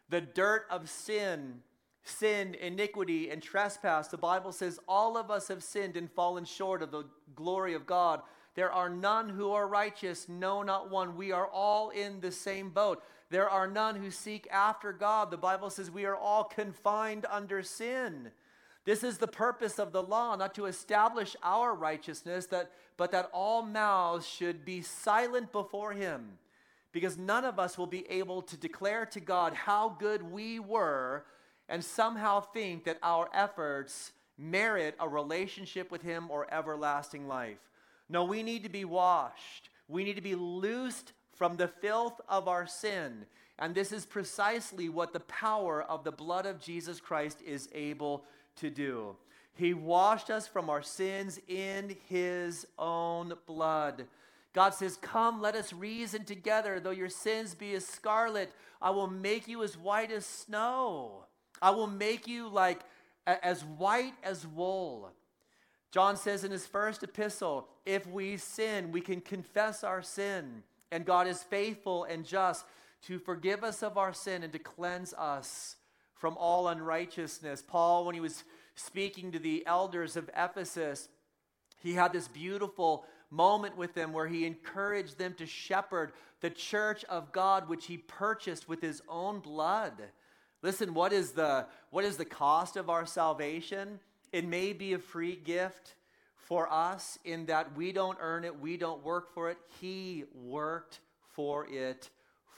[0.08, 1.60] The dirt of sin,
[2.02, 4.08] sin, iniquity, and trespass.
[4.08, 7.86] The Bible says all of us have sinned and fallen short of the glory of
[7.86, 8.22] God.
[8.54, 11.16] There are none who are righteous, no, not one.
[11.16, 13.02] We are all in the same boat.
[13.30, 15.30] There are none who seek after God.
[15.30, 18.30] The Bible says we are all confined under sin.
[18.84, 23.30] This is the purpose of the law, not to establish our righteousness, that, but that
[23.32, 26.38] all mouths should be silent before him.
[26.92, 31.24] Because none of us will be able to declare to God how good we were
[31.68, 37.58] and somehow think that our efforts merit a relationship with him or everlasting life.
[38.08, 39.70] No, we need to be washed.
[39.88, 43.26] We need to be loosed from the filth of our sin.
[43.58, 48.24] And this is precisely what the power of the blood of Jesus Christ is able
[48.56, 49.16] to do.
[49.56, 54.06] He washed us from our sins in his own blood.
[54.52, 56.80] God says, Come, let us reason together.
[56.80, 61.26] Though your sins be as scarlet, I will make you as white as snow.
[61.62, 62.80] I will make you like
[63.26, 65.10] as white as wool.
[65.92, 71.04] John says in his first epistle, if we sin, we can confess our sin, and
[71.04, 72.64] God is faithful and just
[73.02, 75.76] to forgive us of our sin and to cleanse us
[76.14, 77.62] from all unrighteousness.
[77.66, 81.08] Paul, when he was speaking to the elders of Ephesus,
[81.82, 87.04] he had this beautiful moment with them where he encouraged them to shepherd the church
[87.04, 89.94] of God, which he purchased with his own blood.
[90.62, 94.00] Listen, what is the, what is the cost of our salvation?
[94.32, 95.94] It may be a free gift
[96.36, 99.58] for us in that we don't earn it, we don't work for it.
[99.80, 101.00] He worked
[101.32, 102.10] for it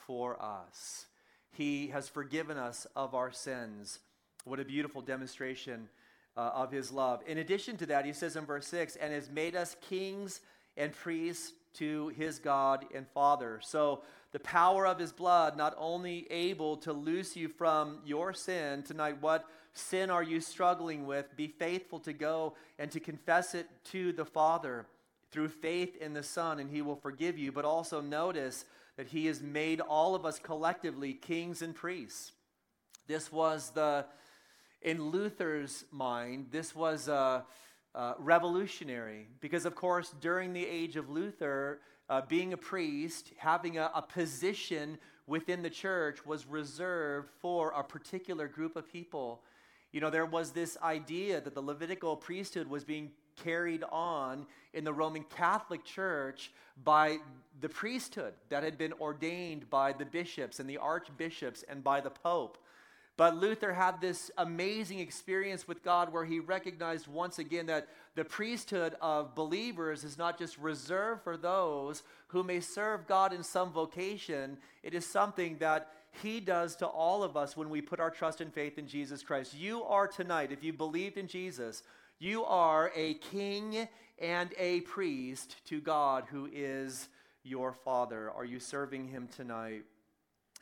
[0.07, 1.07] for us.
[1.53, 4.01] He has forgiven us of our sins.
[4.45, 5.89] What a beautiful demonstration
[6.37, 7.23] uh, of his love.
[7.27, 10.41] In addition to that, he says in verse 6 and has made us kings
[10.77, 13.61] and priests to his God and Father.
[13.63, 18.83] So, the power of his blood not only able to loose you from your sin
[18.83, 21.35] tonight, what sin are you struggling with?
[21.37, 24.85] Be faithful to go and to confess it to the Father
[25.31, 27.51] through faith in the Son, and he will forgive you.
[27.51, 32.33] But also notice that he has made all of us collectively kings and priests.
[33.07, 34.07] This was the,
[34.83, 37.45] in Luther's mind, this was a,
[37.97, 41.81] uh, revolutionary because, of course, during the age of Luther,
[42.11, 47.83] uh, being a priest, having a, a position within the church was reserved for a
[47.83, 49.43] particular group of people.
[49.93, 54.85] You know, there was this idea that the Levitical priesthood was being carried on in
[54.85, 56.53] the Roman Catholic Church
[56.85, 57.19] by
[57.61, 62.11] the priesthood that had been ordained by the bishops and the archbishops and by the
[62.11, 62.59] Pope.
[63.17, 68.25] But Luther had this amazing experience with God where he recognized once again that the
[68.25, 73.73] priesthood of believers is not just reserved for those who may serve God in some
[73.73, 78.11] vocation, it is something that he does to all of us when we put our
[78.11, 79.55] trust and faith in Jesus Christ.
[79.55, 81.83] You are tonight, if you believed in Jesus,
[82.19, 87.09] you are a king and a priest to God who is
[87.43, 88.31] your Father.
[88.31, 89.85] Are you serving him tonight?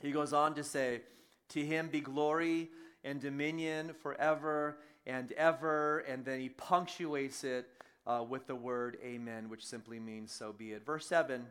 [0.00, 1.02] He goes on to say,
[1.50, 2.70] To him be glory
[3.04, 6.00] and dominion forever and ever.
[6.00, 7.68] And then he punctuates it
[8.06, 10.84] uh, with the word amen, which simply means so be it.
[10.84, 11.46] Verse 7.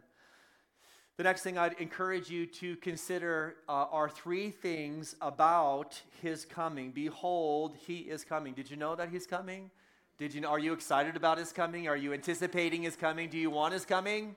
[1.16, 6.92] The next thing I'd encourage you to consider uh, are three things about his coming.
[6.92, 8.54] Behold, he is coming.
[8.54, 9.70] Did you know that he's coming?
[10.18, 11.88] Did you know, are you excited about his coming?
[11.88, 13.30] Are you anticipating his coming?
[13.30, 14.36] Do you want his coming?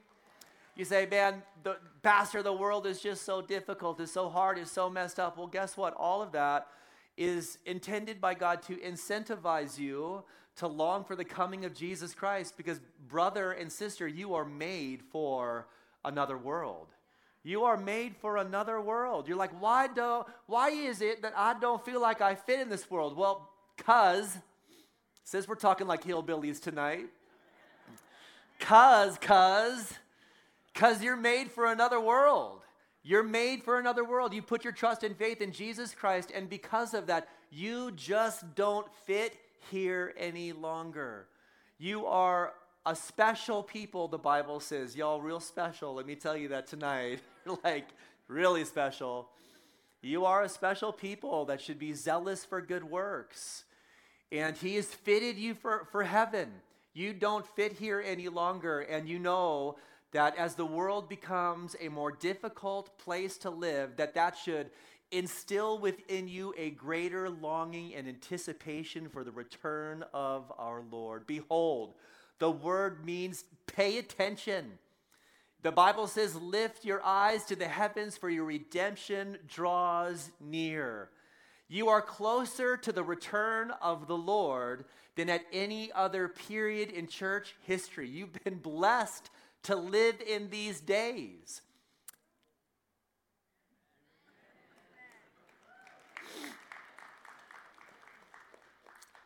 [0.75, 4.71] You say, man, the pastor, the world is just so difficult, it's so hard, it's
[4.71, 5.39] so messed up.
[5.39, 5.95] Well, guess what?
[5.95, 6.67] All of that
[7.17, 10.23] is intended by God to incentivize you
[10.57, 15.03] to long for the coming of Jesus Christ because, brother and sister, you are made
[15.03, 15.67] for
[16.05, 16.89] another world.
[17.43, 19.29] You are made for another world.
[19.29, 22.69] You're like, why do why is it that I don't feel like I fit in
[22.69, 23.17] this world?
[23.17, 24.39] Well, cuz
[25.27, 27.07] since we're talking like hillbillies tonight,
[28.61, 29.93] cuz cuz
[30.73, 32.63] cuz you're made for another world.
[33.03, 34.33] You're made for another world.
[34.33, 38.55] You put your trust and faith in Jesus Christ and because of that, you just
[38.55, 39.37] don't fit
[39.69, 41.27] here any longer.
[41.77, 44.95] You are a special people, the Bible says.
[44.95, 45.95] Y'all, real special.
[45.95, 47.19] Let me tell you that tonight.
[47.65, 47.89] like,
[48.29, 49.29] really special.
[50.03, 53.65] You are a special people that should be zealous for good works.
[54.33, 56.51] And He has fitted you for, for heaven.
[56.95, 58.81] You don't fit here any longer.
[58.81, 59.77] And you know
[60.13, 64.71] that as the world becomes a more difficult place to live, that that should
[65.11, 71.27] instill within you a greater longing and anticipation for the return of our Lord.
[71.27, 71.95] Behold,
[72.39, 74.79] the word means pay attention.
[75.63, 81.11] The Bible says, Lift your eyes to the heavens, for your redemption draws near.
[81.69, 84.85] You are closer to the return of the Lord
[85.17, 88.09] than at any other period in church history.
[88.09, 89.31] You've been blessed
[89.65, 91.63] to live in these days.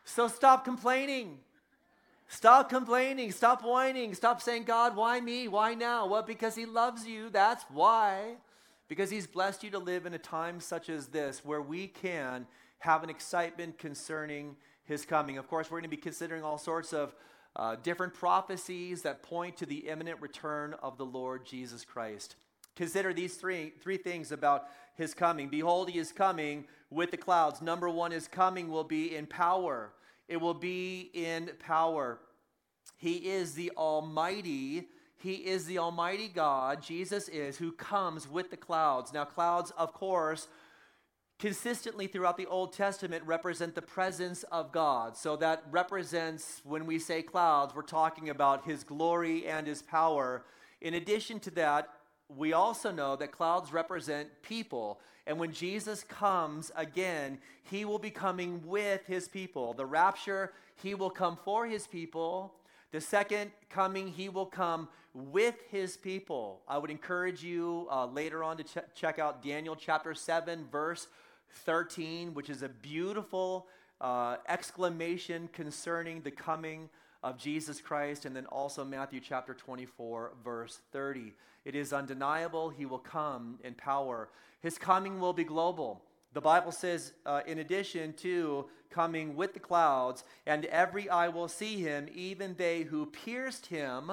[0.04, 1.38] So stop complaining.
[2.26, 3.32] Stop complaining.
[3.32, 4.14] Stop whining.
[4.14, 5.46] Stop saying, God, why me?
[5.46, 6.06] Why now?
[6.06, 7.28] Well, because He loves you.
[7.28, 8.36] That's why.
[8.90, 12.46] Because He's blessed you to live in a time such as this where we can
[12.80, 15.38] have an excitement concerning His coming.
[15.38, 17.14] Of course, we're going to be considering all sorts of
[17.56, 22.36] uh, different prophecies that point to the imminent return of the Lord Jesus Christ.
[22.76, 25.48] Consider these three, three things about his coming.
[25.48, 27.62] Behold, he is coming with the clouds.
[27.62, 29.94] Number one, his coming will be in power
[30.30, 32.20] it will be in power.
[32.96, 34.86] He is the Almighty.
[35.20, 39.12] He is the Almighty God, Jesus is, who comes with the clouds.
[39.12, 40.48] Now, clouds, of course,
[41.38, 45.16] consistently throughout the Old Testament represent the presence of God.
[45.16, 50.42] So that represents, when we say clouds, we're talking about His glory and His power.
[50.80, 51.90] In addition to that,
[52.34, 55.00] we also know that clouds represent people.
[55.26, 59.74] And when Jesus comes again, he will be coming with his people.
[59.74, 62.54] The rapture, he will come for his people.
[62.92, 66.60] The second coming, he will come with his people.
[66.68, 71.08] I would encourage you uh, later on to ch- check out Daniel chapter 7, verse
[71.64, 73.66] 13, which is a beautiful
[74.00, 76.88] uh, exclamation concerning the coming
[77.22, 81.34] of Jesus Christ, and then also Matthew chapter 24, verse 30.
[81.64, 84.30] It is undeniable he will come in power.
[84.60, 86.02] His coming will be global.
[86.32, 91.48] The Bible says, uh, in addition to coming with the clouds, and every eye will
[91.48, 94.12] see him, even they who pierced him,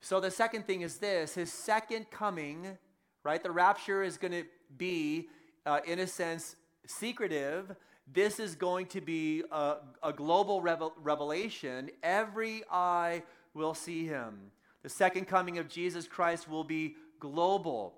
[0.00, 2.78] So the second thing is this his second coming,
[3.24, 3.42] right?
[3.42, 4.44] The rapture is going to
[4.76, 5.28] be,
[5.64, 7.74] uh, in a sense, secretive.
[8.12, 11.90] This is going to be a, a global revel- revelation.
[12.02, 13.22] Every eye
[13.52, 14.52] will see him.
[14.82, 17.94] The second coming of Jesus Christ will be global,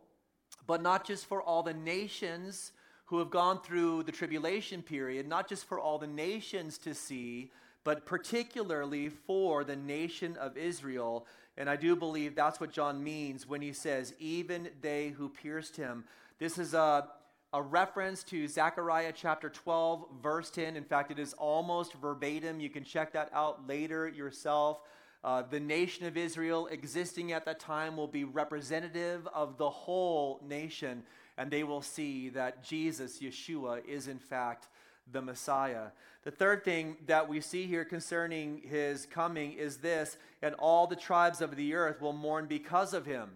[0.66, 2.72] but not just for all the nations
[3.06, 7.50] who have gone through the tribulation period, not just for all the nations to see,
[7.84, 11.26] but particularly for the nation of Israel.
[11.58, 15.76] And I do believe that's what John means when he says, even they who pierced
[15.76, 16.04] him.
[16.38, 17.08] This is a,
[17.52, 20.76] a reference to Zechariah chapter 12, verse 10.
[20.76, 22.60] In fact, it is almost verbatim.
[22.60, 24.80] You can check that out later yourself.
[25.24, 30.40] Uh, the nation of Israel existing at that time will be representative of the whole
[30.46, 31.02] nation,
[31.36, 34.68] and they will see that Jesus, Yeshua, is in fact
[35.12, 35.88] the Messiah.
[36.24, 40.96] The third thing that we see here concerning his coming is this and all the
[40.96, 43.30] tribes of the earth will mourn because of him.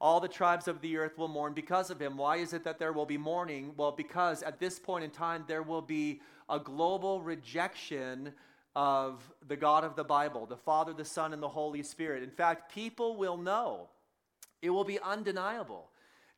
[0.00, 2.16] All the tribes of the earth will mourn because of him.
[2.16, 3.74] Why is it that there will be mourning?
[3.76, 8.32] Well, because at this point in time, there will be a global rejection
[8.74, 12.22] of the God of the Bible, the Father, the Son, and the Holy Spirit.
[12.22, 13.88] In fact, people will know,
[14.62, 15.90] it will be undeniable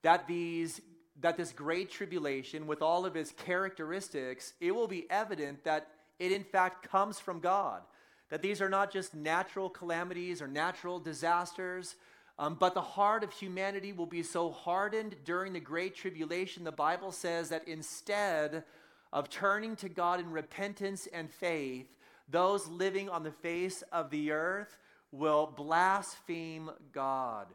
[0.02, 0.80] that these
[1.22, 6.32] that this great tribulation with all of its characteristics, it will be evident that it
[6.32, 7.82] in fact comes from God.
[8.30, 11.96] That these are not just natural calamities or natural disasters,
[12.38, 16.64] um, but the heart of humanity will be so hardened during the great tribulation.
[16.64, 18.64] The Bible says that instead
[19.12, 21.86] of turning to God in repentance and faith,
[22.28, 24.78] those living on the face of the earth
[25.12, 27.46] will blaspheme God.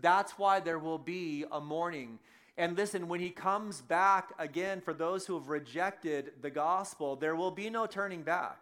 [0.00, 2.18] That's why there will be a mourning.
[2.56, 7.34] And listen, when he comes back again for those who have rejected the gospel, there
[7.34, 8.58] will be no turning back.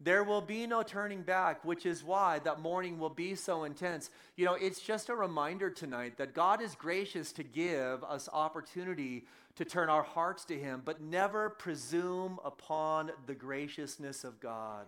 [0.00, 4.10] There will be no turning back, which is why that mourning will be so intense.
[4.36, 9.24] You know, it's just a reminder tonight that God is gracious to give us opportunity
[9.56, 14.86] to turn our hearts to Him, but never presume upon the graciousness of God.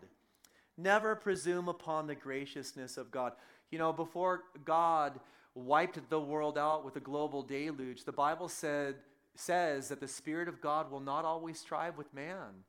[0.77, 3.33] Never presume upon the graciousness of God.
[3.71, 5.19] You know, before God
[5.57, 8.97] wiped the world out with a global deluge, the Bible said,
[9.35, 12.65] says that the Spirit of God will not always strive with man.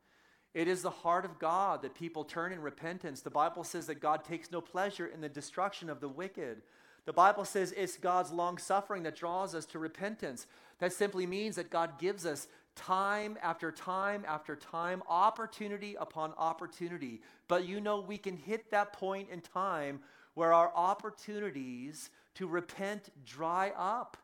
[0.53, 3.21] It is the heart of God that people turn in repentance.
[3.21, 6.61] The Bible says that God takes no pleasure in the destruction of the wicked.
[7.05, 10.47] The Bible says it's God's long suffering that draws us to repentance.
[10.79, 17.21] That simply means that God gives us time after time after time, opportunity upon opportunity.
[17.47, 19.99] But you know, we can hit that point in time
[20.33, 24.17] where our opportunities to repent dry up.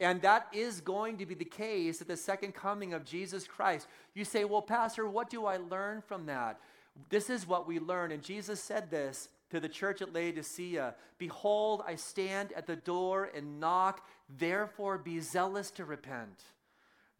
[0.00, 3.86] And that is going to be the case at the second coming of Jesus Christ.
[4.14, 6.60] You say, Well, Pastor, what do I learn from that?
[7.10, 8.12] This is what we learn.
[8.12, 13.30] And Jesus said this to the church at Laodicea Behold, I stand at the door
[13.34, 14.04] and knock.
[14.36, 16.42] Therefore, be zealous to repent.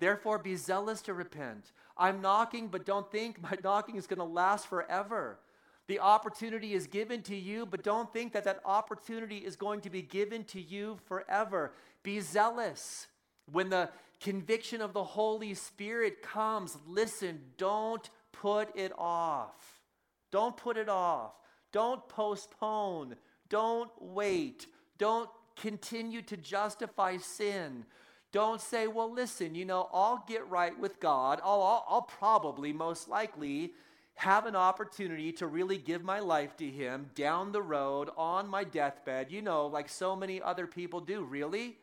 [0.00, 1.70] Therefore, be zealous to repent.
[1.96, 5.38] I'm knocking, but don't think my knocking is going to last forever.
[5.86, 9.90] The opportunity is given to you, but don't think that that opportunity is going to
[9.90, 11.72] be given to you forever.
[12.02, 13.06] Be zealous.
[13.52, 19.82] When the conviction of the Holy Spirit comes, listen, don't put it off.
[20.30, 21.32] Don't put it off.
[21.70, 23.16] Don't postpone.
[23.50, 24.66] Don't wait.
[24.96, 27.84] Don't continue to justify sin.
[28.32, 31.40] Don't say, well, listen, you know, I'll get right with God.
[31.44, 33.74] I'll, I'll, I'll probably, most likely,
[34.14, 38.64] have an opportunity to really give my life to Him down the road on my
[38.64, 41.22] deathbed, you know, like so many other people do.
[41.22, 41.76] Really?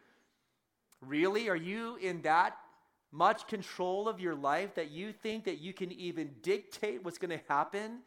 [1.01, 1.49] Really?
[1.49, 2.57] Are you in that
[3.11, 7.37] much control of your life that you think that you can even dictate what's going
[7.37, 7.99] to happen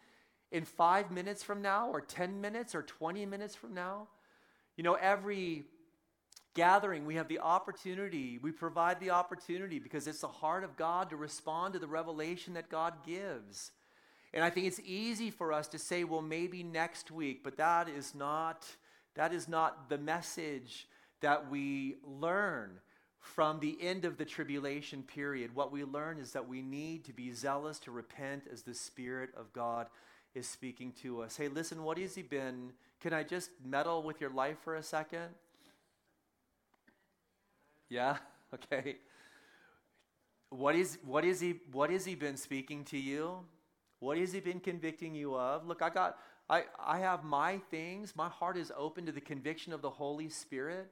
[0.50, 4.08] in five minutes from now, or 10 minutes, or 20 minutes from now?
[4.76, 5.64] You know, every
[6.54, 11.10] gathering, we have the opportunity, we provide the opportunity because it's the heart of God
[11.10, 13.72] to respond to the revelation that God gives.
[14.34, 17.88] And I think it's easy for us to say, well, maybe next week, but that
[17.88, 18.66] is not,
[19.14, 20.88] that is not the message
[21.20, 22.80] that we learn
[23.20, 25.54] from the end of the tribulation period.
[25.54, 29.30] What we learn is that we need to be zealous to repent as the Spirit
[29.36, 29.86] of God
[30.34, 31.36] is speaking to us.
[31.36, 32.72] Hey, listen, what has He been?
[33.00, 35.28] Can I just meddle with your life for a second?
[37.88, 38.16] Yeah?
[38.72, 38.98] Okay.
[40.50, 43.40] What is, what, is he, what has He been speaking to you?
[44.04, 45.66] What has he been convicting you of?
[45.66, 46.18] Look, I got
[46.50, 48.12] I, I have my things.
[48.14, 50.90] My heart is open to the conviction of the Holy Spirit,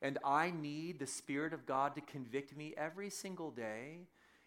[0.00, 4.06] and I need the Spirit of God to convict me every single day.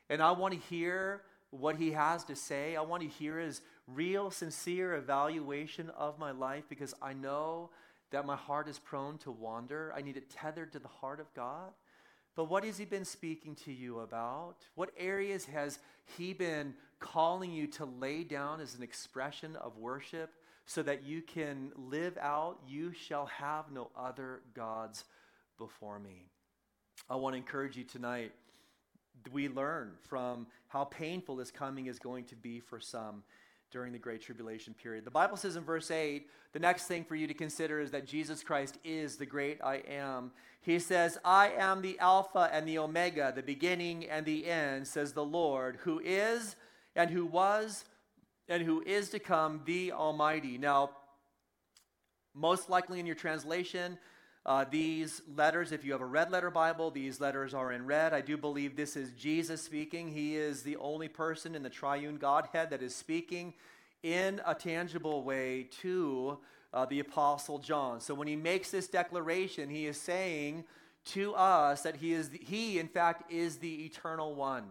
[0.09, 2.75] And I want to hear what he has to say.
[2.75, 7.69] I want to hear his real, sincere evaluation of my life because I know
[8.09, 9.93] that my heart is prone to wander.
[9.95, 11.71] I need it tethered to the heart of God.
[12.37, 14.57] But what has He been speaking to you about?
[14.75, 15.79] What areas has
[16.17, 20.29] He been calling you to lay down as an expression of worship
[20.67, 25.03] so that you can live out, you shall have no other gods
[25.57, 26.27] before me?
[27.09, 28.33] I want to encourage you tonight.
[29.31, 33.23] We learn from how painful this coming is going to be for some
[33.71, 35.05] during the Great Tribulation period.
[35.05, 38.07] The Bible says in verse 8, the next thing for you to consider is that
[38.07, 40.31] Jesus Christ is the great I am.
[40.61, 45.13] He says, I am the Alpha and the Omega, the beginning and the end, says
[45.13, 46.55] the Lord, who is
[46.95, 47.85] and who was
[48.49, 50.57] and who is to come, the Almighty.
[50.57, 50.91] Now,
[52.33, 53.97] most likely in your translation,
[54.47, 58.13] uh, these letters, if you have a red letter Bible, these letters are in red.
[58.13, 60.07] I do believe this is Jesus speaking.
[60.07, 63.53] He is the only person in the triune Godhead that is speaking
[64.03, 66.37] in a tangible way to
[66.73, 67.99] uh, the Apostle John.
[67.99, 70.63] So when he makes this declaration, he is saying
[71.07, 74.63] to us that he is, the, he in fact is the eternal one.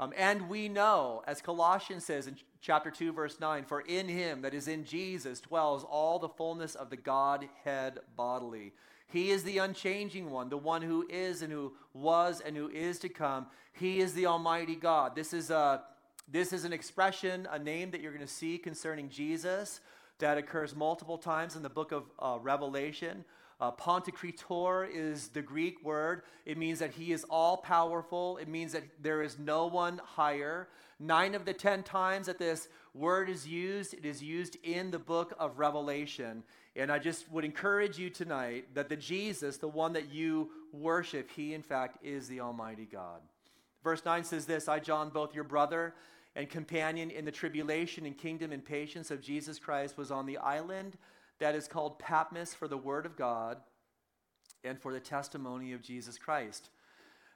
[0.00, 4.42] Um, and we know, as Colossians says in chapter 2, verse 9, for in him,
[4.42, 8.72] that is in Jesus, dwells all the fullness of the Godhead bodily.
[9.06, 12.98] He is the unchanging one, the one who is and who was and who is
[13.00, 13.46] to come.
[13.72, 15.14] He is the Almighty God.
[15.14, 15.82] This is, a,
[16.30, 19.80] this is an expression, a name that you're going to see concerning Jesus
[20.18, 23.24] that occurs multiple times in the book of uh, Revelation.
[23.60, 23.70] Uh,
[24.92, 26.22] is the Greek word.
[26.44, 28.36] It means that he is all powerful.
[28.38, 30.68] It means that there is no one higher.
[30.98, 34.98] Nine of the ten times that this word is used, it is used in the
[34.98, 36.42] book of Revelation.
[36.76, 41.30] And I just would encourage you tonight that the Jesus, the one that you worship,
[41.30, 43.20] he in fact is the Almighty God.
[43.84, 45.94] Verse 9 says this I, John, both your brother
[46.34, 50.38] and companion in the tribulation and kingdom and patience of Jesus Christ, was on the
[50.38, 50.96] island
[51.38, 53.58] that is called Patmos for the word of God
[54.64, 56.70] and for the testimony of Jesus Christ.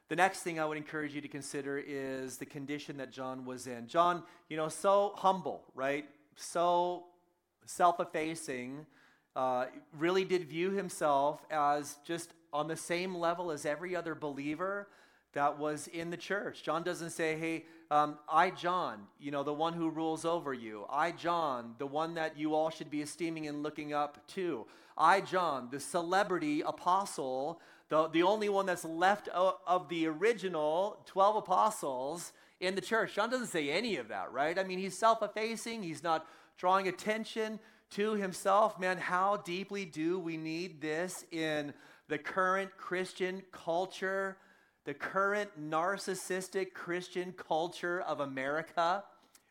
[0.09, 3.67] The next thing I would encourage you to consider is the condition that John was
[3.67, 3.87] in.
[3.87, 6.05] John, you know, so humble, right?
[6.35, 7.05] So
[7.65, 8.87] self effacing
[9.35, 9.65] uh,
[9.97, 14.87] really did view himself as just on the same level as every other believer
[15.33, 16.63] that was in the church.
[16.63, 20.85] John doesn't say, hey, um, I, John, you know, the one who rules over you.
[20.89, 24.65] I, John, the one that you all should be esteeming and looking up to.
[24.97, 31.37] I, John, the celebrity apostle, the, the only one that's left of, the original 12
[31.37, 33.15] apostles in the church.
[33.15, 34.57] John doesn't say any of that, right?
[34.57, 36.27] I mean, he's self effacing, he's not
[36.57, 37.59] drawing attention
[37.91, 41.73] to himself, man, how deeply do we need this in
[42.07, 44.37] the current Christian culture,
[44.85, 49.03] the current narcissistic Christian culture of America,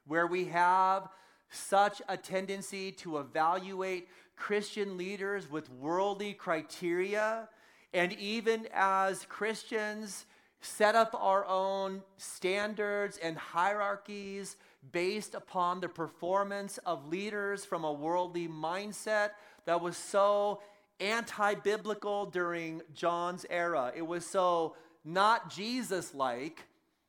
[0.06, 1.08] where we have
[1.50, 7.48] such a tendency to evaluate Christian leaders with worldly criteria,
[7.92, 10.26] and even as Christians,
[10.60, 14.56] set up our own standards and hierarchies
[14.92, 19.30] based upon the performance of leaders from a worldly mindset
[19.66, 20.60] that was so
[21.00, 23.92] anti biblical during John's era.
[23.94, 26.64] It was so not Jesus like.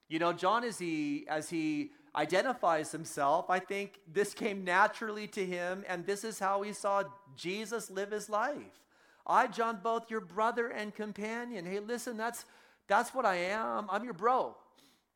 [0.07, 5.45] You know, John, as he, as he identifies himself, I think this came naturally to
[5.45, 7.03] him, and this is how he saw
[7.35, 8.79] Jesus live his life.
[9.27, 11.65] I, John, both your brother and companion.
[11.65, 12.45] Hey, listen, that's,
[12.87, 13.87] that's what I am.
[13.91, 14.55] I'm your bro.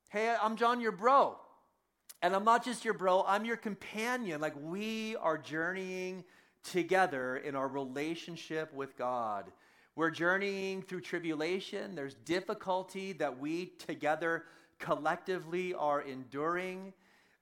[0.10, 1.38] Hey, I'm John, your bro.
[2.24, 4.40] And I'm not just your bro, I'm your companion.
[4.40, 6.24] Like we are journeying
[6.64, 9.52] together in our relationship with God.
[9.98, 11.96] We're journeying through tribulation.
[11.96, 14.46] There's difficulty that we together
[14.80, 16.94] collectively are enduring.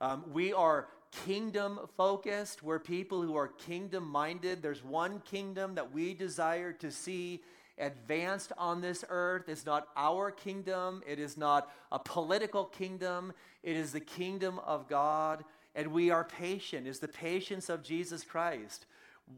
[0.01, 0.87] Um, we are
[1.27, 2.63] kingdom focused.
[2.63, 4.63] We're people who are kingdom minded.
[4.63, 7.41] There's one kingdom that we desire to see
[7.81, 9.49] advanced on this earth.
[9.49, 14.87] It's not our kingdom, it is not a political kingdom, it is the kingdom of
[14.87, 15.43] God.
[15.75, 18.85] And we are patient, is the patience of Jesus Christ.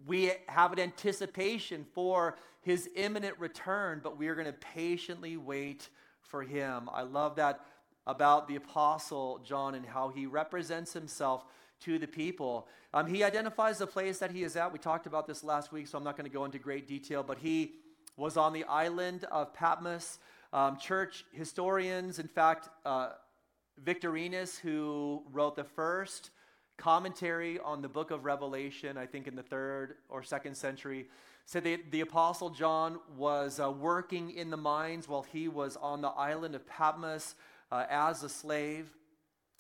[0.08, 5.90] We have an anticipation for his imminent return, but we are going to patiently wait
[6.22, 6.90] for him.
[6.92, 7.62] I love that
[8.08, 11.46] about the apostle John and how he represents himself
[11.82, 12.68] to the people.
[12.94, 14.72] Um, he identifies the place that he is at.
[14.72, 17.24] We talked about this last week, so I'm not going to go into great detail,
[17.24, 17.74] but he
[18.18, 20.20] was on the island of Patmos.
[20.52, 23.10] Um, church historians, in fact, uh,
[23.78, 26.30] Victorinus, who wrote the first
[26.78, 31.08] commentary on the book of Revelation, I think in the third or second century,
[31.46, 36.02] said that the Apostle John was uh, working in the mines while he was on
[36.02, 37.36] the island of Patmos
[37.72, 38.90] uh, as a slave.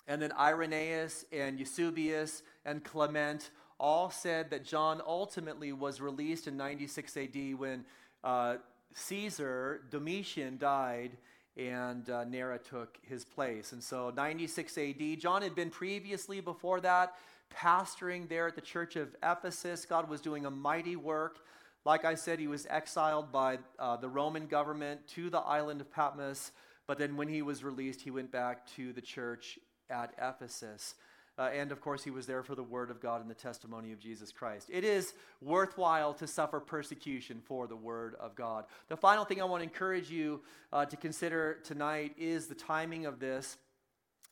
[0.07, 3.49] And then Irenaeus and Eusebius and Clement
[3.79, 7.85] all said that John ultimately was released in 96 AD when
[8.23, 8.57] uh,
[8.93, 11.17] Caesar, Domitian, died
[11.55, 13.73] and uh, Nero took his place.
[13.73, 17.13] And so, 96 AD, John had been previously before that
[17.55, 19.85] pastoring there at the church of Ephesus.
[19.85, 21.39] God was doing a mighty work.
[21.85, 25.91] Like I said, he was exiled by uh, the Roman government to the island of
[25.91, 26.51] Patmos.
[26.87, 29.59] But then, when he was released, he went back to the church
[29.89, 30.95] at Ephesus.
[31.37, 33.91] Uh, and of course, he was there for the word of God and the testimony
[33.91, 34.69] of Jesus Christ.
[34.71, 38.65] It is worthwhile to suffer persecution for the word of God.
[38.87, 43.07] The final thing I want to encourage you uh, to consider tonight is the timing
[43.07, 43.57] of this.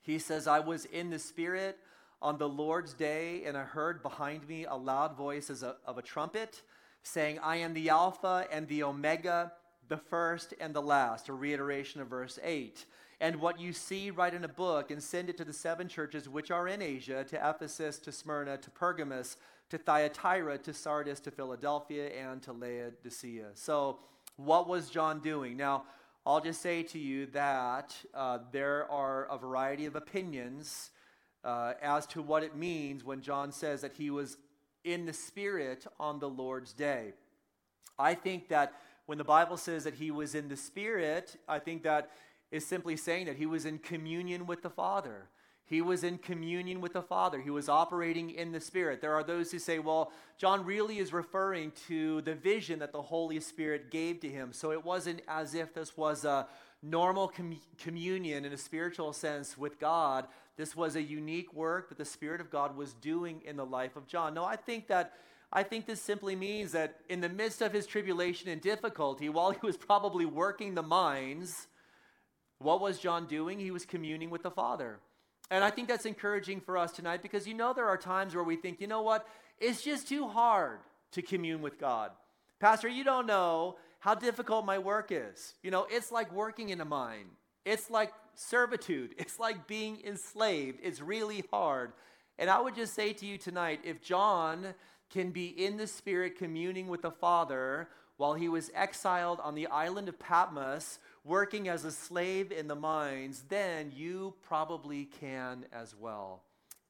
[0.01, 1.77] He says, I was in the Spirit
[2.21, 5.97] on the Lord's day, and I heard behind me a loud voice as a, of
[5.97, 6.61] a trumpet
[7.03, 9.53] saying, I am the Alpha and the Omega,
[9.87, 11.29] the first and the last.
[11.29, 12.85] A reiteration of verse 8
[13.21, 16.27] and what you see, write in a book and send it to the seven churches
[16.27, 19.37] which are in Asia to Ephesus, to Smyrna, to Pergamos,
[19.69, 23.49] to Thyatira, to Sardis, to Philadelphia, and to Laodicea.
[23.53, 23.99] So,
[24.37, 25.55] what was John doing?
[25.55, 25.83] Now,
[26.25, 30.89] I'll just say to you that uh, there are a variety of opinions
[31.43, 34.37] uh, as to what it means when John says that he was
[34.83, 37.13] in the Spirit on the Lord's day.
[37.99, 38.73] I think that
[39.05, 42.09] when the Bible says that he was in the Spirit, I think that
[42.51, 45.27] is simply saying that he was in communion with the Father.
[45.71, 47.39] He was in communion with the Father.
[47.39, 48.99] He was operating in the Spirit.
[48.99, 53.01] There are those who say, well, John really is referring to the vision that the
[53.01, 54.51] Holy Spirit gave to him.
[54.51, 56.45] So it wasn't as if this was a
[56.83, 60.27] normal com- communion in a spiritual sense with God.
[60.57, 63.95] This was a unique work that the Spirit of God was doing in the life
[63.95, 64.33] of John.
[64.33, 65.13] No, I think that.
[65.53, 69.51] I think this simply means that in the midst of his tribulation and difficulty, while
[69.51, 71.67] he was probably working the mines,
[72.63, 73.59] what was John doing?
[73.59, 74.99] He was communing with the Father.
[75.49, 78.43] And I think that's encouraging for us tonight because you know there are times where
[78.43, 79.27] we think, you know what?
[79.59, 80.79] It's just too hard
[81.11, 82.11] to commune with God.
[82.59, 85.55] Pastor, you don't know how difficult my work is.
[85.61, 87.27] You know, it's like working in a mine,
[87.65, 90.79] it's like servitude, it's like being enslaved.
[90.81, 91.91] It's really hard.
[92.39, 94.73] And I would just say to you tonight if John
[95.09, 99.67] can be in the Spirit communing with the Father while he was exiled on the
[99.67, 105.95] island of Patmos, working as a slave in the mines, then you probably can as
[105.95, 106.41] well.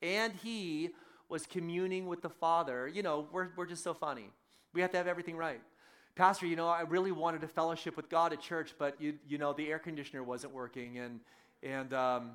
[0.02, 0.92] And he
[1.30, 2.88] was communing with the Father.
[2.88, 4.30] You know, we're, we're just so funny.
[4.74, 5.62] We have to have everything right.
[6.16, 9.38] Pastor, you know, I really wanted to fellowship with God at church, but you, you
[9.38, 11.20] know, the air conditioner wasn't working and,
[11.64, 12.32] and, um,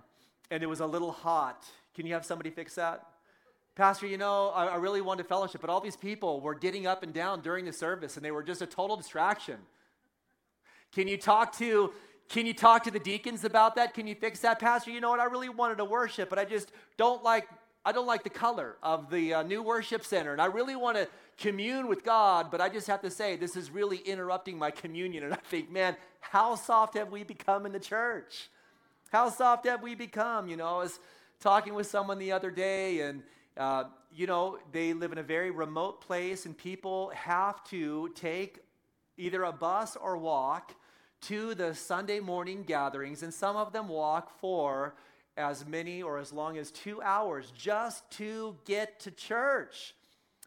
[0.51, 1.65] and it was a little hot.
[1.95, 3.05] Can you have somebody fix that?
[3.75, 7.03] Pastor, you know, I, I really wanted fellowship, but all these people were getting up
[7.03, 9.59] and down during the service and they were just a total distraction.
[10.97, 11.93] Can you talk to
[12.31, 13.93] can you talk to the deacons about that?
[13.93, 14.91] Can you fix that, Pastor?
[14.91, 15.21] You know what?
[15.21, 17.47] I really wanted to worship, but I just don't like
[17.85, 20.97] I don't like the color of the uh, new worship center, and I really want
[20.97, 24.71] to commune with God, but I just have to say this is really interrupting my
[24.71, 25.25] communion.
[25.25, 28.49] And I think, man, how soft have we become in the church?
[29.13, 30.49] How soft have we become?
[30.49, 30.99] You know, I was
[31.41, 33.23] talking with someone the other day, and
[33.59, 38.61] uh, you know, they live in a very remote place, and people have to take
[39.19, 40.75] either a bus or walk
[41.27, 44.95] to the Sunday morning gatherings, and some of them walk for
[45.37, 49.95] as many or as long as two hours just to get to church.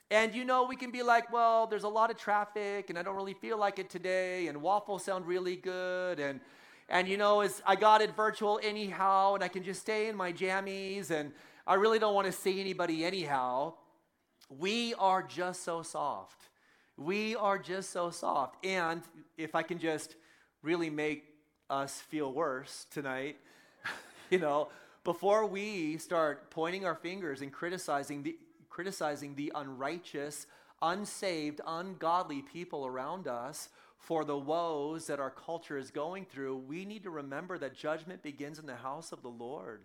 [0.09, 3.03] And you know, we can be like, well, there's a lot of traffic, and I
[3.03, 6.39] don't really feel like it today, and waffles sound really good, and
[6.87, 10.15] and you know, as I got it virtual anyhow, and I can just stay in
[10.15, 11.33] my jammies, and
[11.67, 13.73] I really don't want to see anybody anyhow.
[14.49, 16.49] We are just so soft.
[16.95, 18.65] We are just so soft.
[18.65, 19.03] And
[19.37, 20.15] if I can just
[20.61, 21.25] really make
[21.69, 23.37] us feel worse tonight.
[24.29, 24.69] you know,
[25.03, 28.37] before we start pointing our fingers and criticizing the,
[28.69, 30.47] criticizing the unrighteous,
[30.81, 36.85] unsaved, ungodly people around us for the woes that our culture is going through, we
[36.85, 39.81] need to remember that judgment begins in the house of the Lord.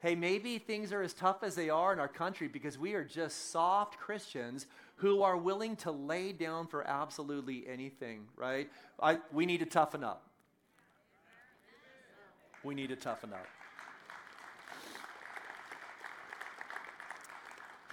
[0.00, 3.04] Hey, maybe things are as tough as they are in our country because we are
[3.04, 8.70] just soft Christians who are willing to lay down for absolutely anything, right?
[8.98, 10.26] I, we need to toughen up.
[12.64, 13.46] We need to toughen up.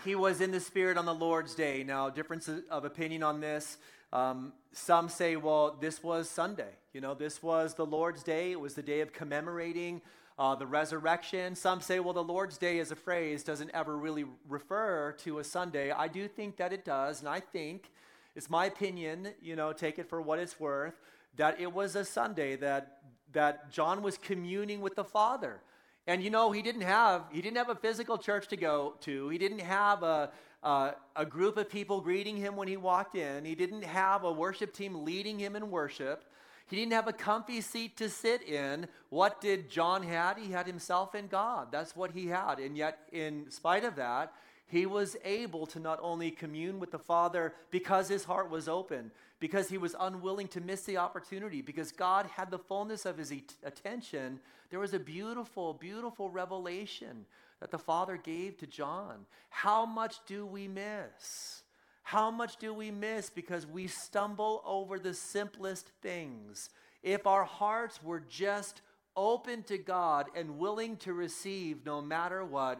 [0.06, 1.84] He was in the Spirit on the Lord's day.
[1.84, 3.78] Now, difference of opinion on this.
[4.14, 6.72] Um, some say, well, this was Sunday.
[6.94, 8.54] You know, this was the Lord's day.
[8.54, 10.02] It was the day of commemorating
[10.38, 11.56] uh, the resurrection.
[11.56, 15.44] Some say, well, the Lord's Day as a phrase doesn't ever really refer to a
[15.44, 15.92] Sunday.
[15.92, 17.92] I do think that it does, and I think,
[18.36, 20.94] it's my opinion, you know, take it for what it's worth,
[21.38, 23.00] that it was a Sunday that,
[23.34, 25.62] that John was communing with the Father.
[26.06, 29.28] And you know, he didn't have he didn't have a physical church to go to.
[29.28, 30.32] He didn't have a,
[30.64, 33.44] a group of people greeting him when he walked in.
[33.44, 36.24] He didn't have a worship team leading him in worship.
[36.70, 38.88] He didn't have a comfy seat to sit in.
[39.10, 40.38] What did John had?
[40.38, 41.72] He had himself and God.
[41.72, 42.60] That's what he had.
[42.60, 44.34] And yet, in spite of that,
[44.68, 49.12] he was able to not only commune with the Father because his heart was open,
[49.40, 53.32] because he was unwilling to miss the opportunity, because God had the fullness of his
[53.32, 54.42] et- attention.
[54.70, 57.26] There was a beautiful, beautiful revelation
[57.62, 59.26] that the Father gave to John.
[59.50, 61.64] How much do we miss?
[62.08, 66.70] How much do we miss because we stumble over the simplest things?
[67.04, 68.82] If our hearts were just
[69.18, 72.80] open to God and willing to receive no matter what,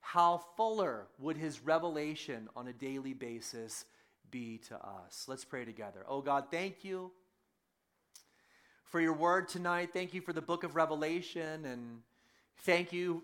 [0.00, 3.84] how fuller would his revelation on a daily basis
[4.32, 5.26] be to us?
[5.28, 6.04] Let's pray together.
[6.08, 7.12] Oh God, thank you
[8.86, 9.90] for your word tonight.
[9.92, 12.00] Thank you for the book of Revelation and
[12.62, 13.22] thank you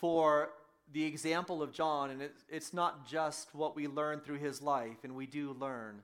[0.00, 0.52] for
[0.92, 5.04] the example of John, and it, it's not just what we learn through his life,
[5.04, 6.02] and we do learn,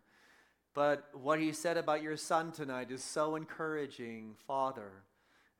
[0.74, 4.90] but what he said about your son tonight is so encouraging, Father.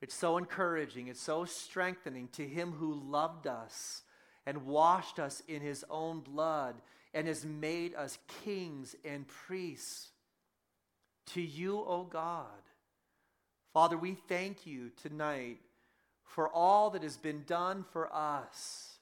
[0.01, 4.01] It's so encouraging, it's so strengthening to him who loved us
[4.45, 6.75] and washed us in his own blood
[7.13, 10.09] and has made us kings and priests.
[11.27, 12.47] To you, O oh God.
[13.73, 15.59] Father, we thank you tonight
[16.25, 18.92] for all that has been done for us.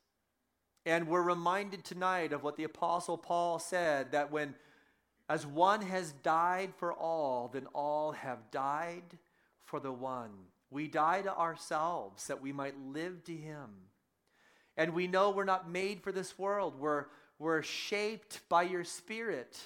[0.85, 4.55] And we're reminded tonight of what the Apostle Paul said that when,
[5.29, 9.17] as one has died for all, then all have died
[9.63, 10.31] for the one.
[10.71, 13.69] We die to ourselves that we might live to him.
[14.75, 17.05] And we know we're not made for this world, we're,
[17.37, 19.59] we're shaped by your Spirit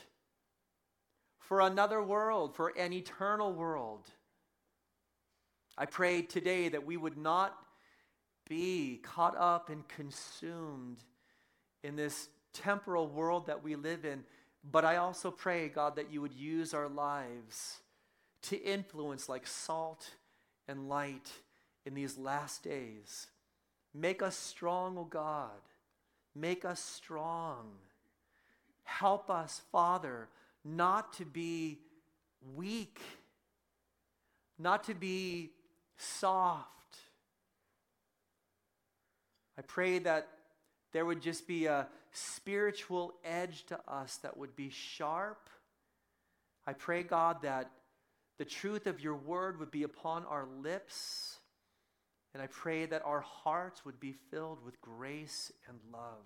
[1.39, 4.09] for another world, for an eternal world.
[5.78, 7.55] I pray today that we would not
[8.47, 10.97] be caught up and consumed
[11.83, 14.23] in this temporal world that we live in.
[14.69, 17.79] But I also pray, God, that you would use our lives
[18.43, 20.11] to influence like salt
[20.67, 21.31] and light
[21.85, 23.27] in these last days.
[23.93, 25.51] Make us strong, O oh God.
[26.35, 27.71] Make us strong.
[28.83, 30.27] Help us, Father,
[30.63, 31.79] not to be
[32.55, 32.99] weak,
[34.59, 35.51] not to be
[35.97, 36.69] soft
[39.57, 40.27] I pray that
[40.91, 45.49] there would just be a spiritual edge to us that would be sharp.
[46.65, 47.69] I pray, God, that
[48.37, 51.37] the truth of your word would be upon our lips.
[52.33, 56.25] And I pray that our hearts would be filled with grace and love.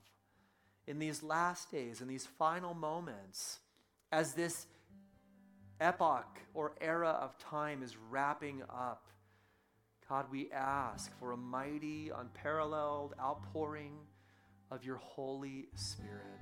[0.88, 3.60] In these last days, in these final moments,
[4.12, 4.66] as this
[5.80, 9.08] epoch or era of time is wrapping up,
[10.10, 13.94] God, we ask for a mighty, unparalleled outpouring
[14.72, 16.40] of your Holy Spirit.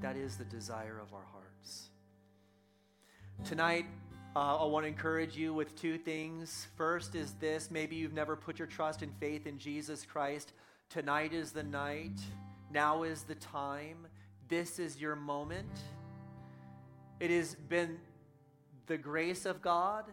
[0.00, 1.90] That is the desire of our hearts.
[3.44, 3.84] Tonight,
[4.34, 6.68] uh, I want to encourage you with two things.
[6.74, 10.54] First is this maybe you've never put your trust and faith in Jesus Christ.
[10.88, 12.18] Tonight is the night.
[12.72, 14.06] Now is the time.
[14.48, 15.68] This is your moment.
[17.20, 17.98] It has been
[18.86, 20.06] the grace of God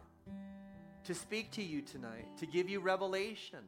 [1.05, 3.59] to speak to you tonight, to give you revelation,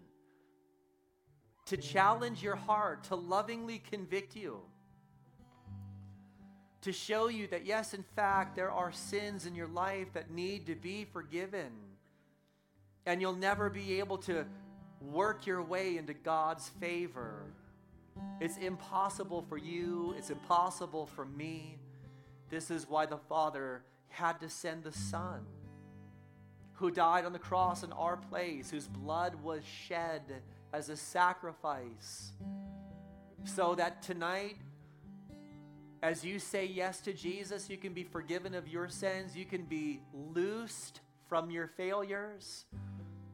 [1.65, 4.59] to challenge your heart, to lovingly convict you,
[6.81, 10.65] to show you that, yes, in fact, there are sins in your life that need
[10.67, 11.71] to be forgiven.
[13.05, 14.45] And you'll never be able to
[15.01, 17.45] work your way into God's favor.
[18.39, 21.77] It's impossible for you, it's impossible for me.
[22.49, 25.45] This is why the Father had to send the Son
[26.77, 30.21] who died on the cross in our place, whose blood was shed
[30.71, 32.31] as a sacrifice.
[33.45, 34.57] So that tonight,
[36.03, 39.63] as you say yes to Jesus, you can be forgiven of your sins, you can
[39.63, 42.65] be loosed from your failures.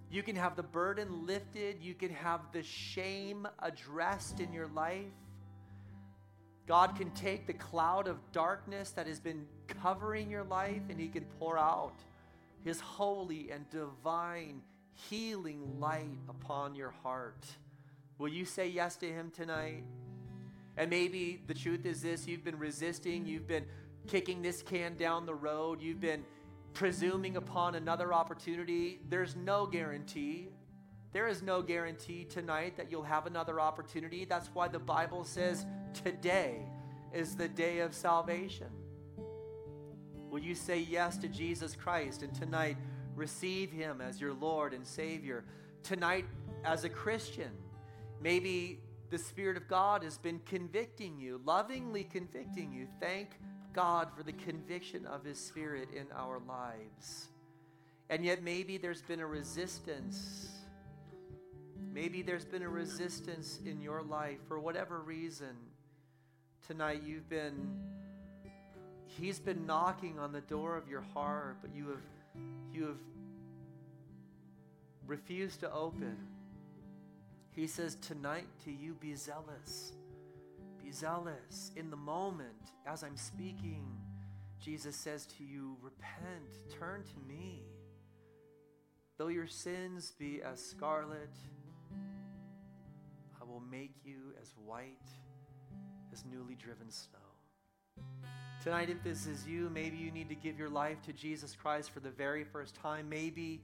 [0.09, 1.77] You can have the burden lifted.
[1.81, 5.11] You can have the shame addressed in your life.
[6.67, 11.07] God can take the cloud of darkness that has been covering your life and He
[11.07, 11.95] can pour out
[12.63, 14.61] his holy and divine
[15.09, 17.45] healing light upon your heart.
[18.17, 19.83] Will you say yes to him tonight?
[20.77, 23.65] And maybe the truth is this you've been resisting, you've been
[24.07, 26.23] kicking this can down the road, you've been
[26.73, 28.99] presuming upon another opportunity.
[29.09, 30.49] There's no guarantee.
[31.11, 34.25] There is no guarantee tonight that you'll have another opportunity.
[34.25, 36.65] That's why the Bible says today
[37.13, 38.69] is the day of salvation.
[40.33, 42.75] Will you say yes to Jesus Christ and tonight
[43.15, 45.45] receive Him as your Lord and Savior?
[45.83, 46.25] Tonight,
[46.65, 47.51] as a Christian,
[48.19, 48.79] maybe
[49.11, 52.87] the Spirit of God has been convicting you, lovingly convicting you.
[52.99, 53.37] Thank
[53.73, 57.27] God for the conviction of His Spirit in our lives.
[58.09, 60.47] And yet, maybe there's been a resistance.
[61.93, 65.55] Maybe there's been a resistance in your life for whatever reason.
[66.65, 67.69] Tonight, you've been,
[69.19, 72.01] He's been knocking on the door of your heart, but you have,
[72.73, 72.97] you have
[75.05, 76.17] refused to open.
[77.51, 79.93] He says, Tonight to you, be zealous.
[80.83, 81.71] Be zealous.
[81.75, 83.85] In the moment, as I'm speaking,
[84.59, 86.49] Jesus says to you, Repent,
[86.79, 87.61] turn to me.
[89.17, 91.35] Though your sins be as scarlet,
[93.39, 94.97] I will make you as white
[96.11, 97.19] as newly driven snow.
[98.63, 101.91] Tonight, if this is you, maybe you need to give your life to Jesus Christ
[101.91, 103.09] for the very first time.
[103.09, 103.59] Maybe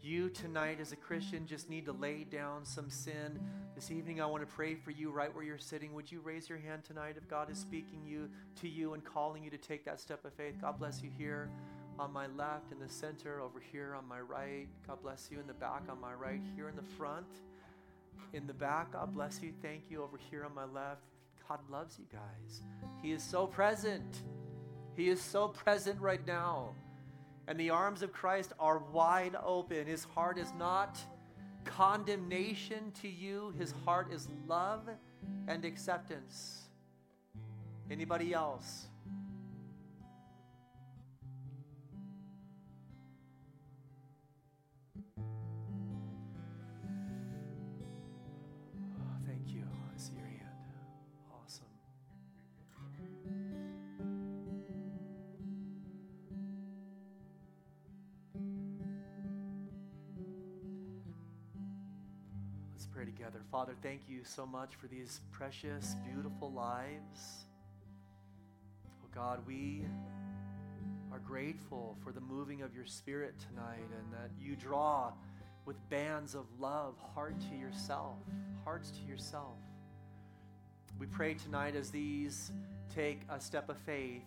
[0.00, 3.38] you tonight, as a Christian, just need to lay down some sin.
[3.74, 5.92] This evening, I want to pray for you right where you're sitting.
[5.92, 8.30] Would you raise your hand tonight if God is speaking you
[8.62, 10.54] to you and calling you to take that step of faith?
[10.62, 11.50] God bless you here
[11.98, 14.66] on my left, in the center, over here on my right.
[14.86, 17.26] God bless you in the back on my right, here in the front,
[18.32, 18.92] in the back.
[18.92, 19.52] God bless you.
[19.60, 21.02] Thank you over here on my left.
[21.46, 22.62] God loves you guys.
[23.02, 24.22] He is so present.
[24.98, 26.74] He is so present right now.
[27.46, 29.86] And the arms of Christ are wide open.
[29.86, 30.98] His heart is not
[31.64, 34.88] condemnation to you, his heart is love
[35.46, 36.62] and acceptance.
[37.88, 38.87] Anybody else?
[63.58, 67.46] Father, thank you so much for these precious, beautiful lives.
[69.02, 69.84] Oh God, we
[71.10, 75.10] are grateful for the moving of your Spirit tonight and that you draw
[75.66, 78.18] with bands of love, heart to yourself,
[78.62, 79.58] hearts to yourself.
[81.00, 82.52] We pray tonight as these
[82.94, 84.22] take a step of faith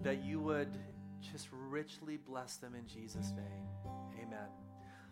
[0.00, 0.74] that you would
[1.20, 3.92] just richly bless them in Jesus' name.
[4.22, 4.67] Amen.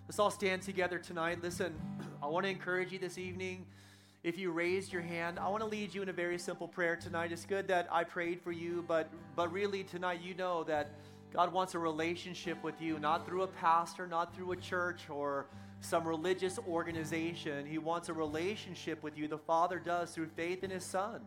[0.09, 1.43] Let's all stand together tonight.
[1.43, 1.75] Listen,
[2.23, 3.67] I want to encourage you this evening.
[4.23, 6.95] If you raised your hand, I want to lead you in a very simple prayer
[6.95, 7.33] tonight.
[7.33, 10.91] It's good that I prayed for you, but but really tonight you know that
[11.33, 15.47] God wants a relationship with you, not through a pastor, not through a church or
[15.81, 17.67] some religious organization.
[17.67, 19.27] He wants a relationship with you.
[19.27, 21.21] The Father does through faith in His Son.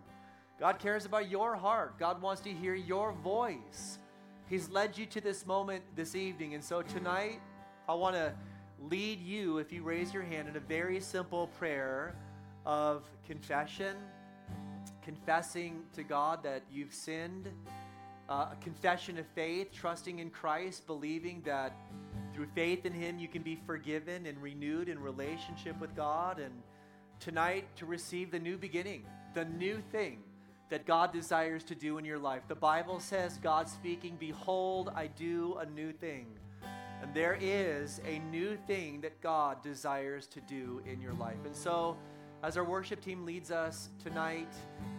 [0.58, 2.00] God cares about your heart.
[2.00, 4.00] God wants to hear your voice.
[4.50, 6.54] He's led you to this moment this evening.
[6.54, 7.42] And so tonight,
[7.90, 8.34] I want to
[8.82, 12.16] lead you, if you raise your hand, in a very simple prayer
[12.66, 13.96] of confession,
[15.04, 17.50] confessing to God that you've sinned,
[18.30, 21.74] uh, a confession of faith, trusting in Christ, believing that
[22.34, 26.54] through faith in Him you can be forgiven and renewed in relationship with God, and
[27.20, 29.04] tonight to receive the new beginning,
[29.34, 30.20] the new thing
[30.70, 32.44] that God desires to do in your life.
[32.48, 36.28] The Bible says, God speaking, Behold, I do a new thing.
[37.14, 41.44] There is a new thing that God desires to do in your life.
[41.44, 41.98] And so,
[42.44, 44.54] as our worship team leads us tonight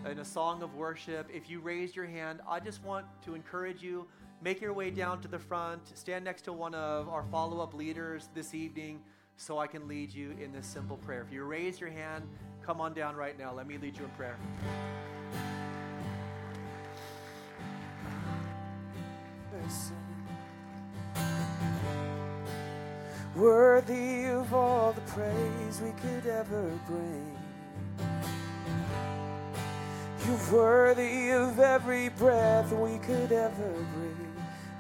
[0.05, 3.83] in a song of worship, if you raised your hand, I just want to encourage
[3.83, 4.07] you
[4.43, 7.75] make your way down to the front, stand next to one of our follow up
[7.75, 9.01] leaders this evening
[9.37, 11.23] so I can lead you in this simple prayer.
[11.23, 12.25] If you raise your hand,
[12.67, 13.55] come on down right now.
[13.55, 14.37] Let me lead you in prayer.
[19.63, 20.00] Listen.
[23.35, 27.37] Worthy of all the praise we could ever bring.
[30.27, 34.17] You're worthy of every breath we could ever breathe.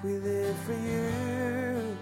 [0.02, 1.96] We live for you.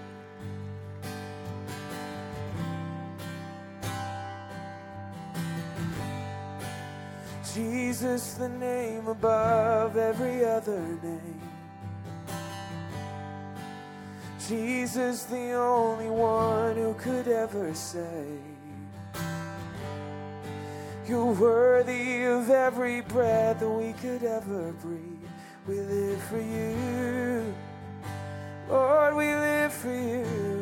[7.54, 11.57] Jesus, the name above every other name.
[14.48, 18.40] Jesus, the only one who could ever save.
[21.06, 25.28] You're worthy of every breath that we could ever breathe.
[25.66, 27.54] We live for you.
[28.70, 30.58] Lord, we live for you.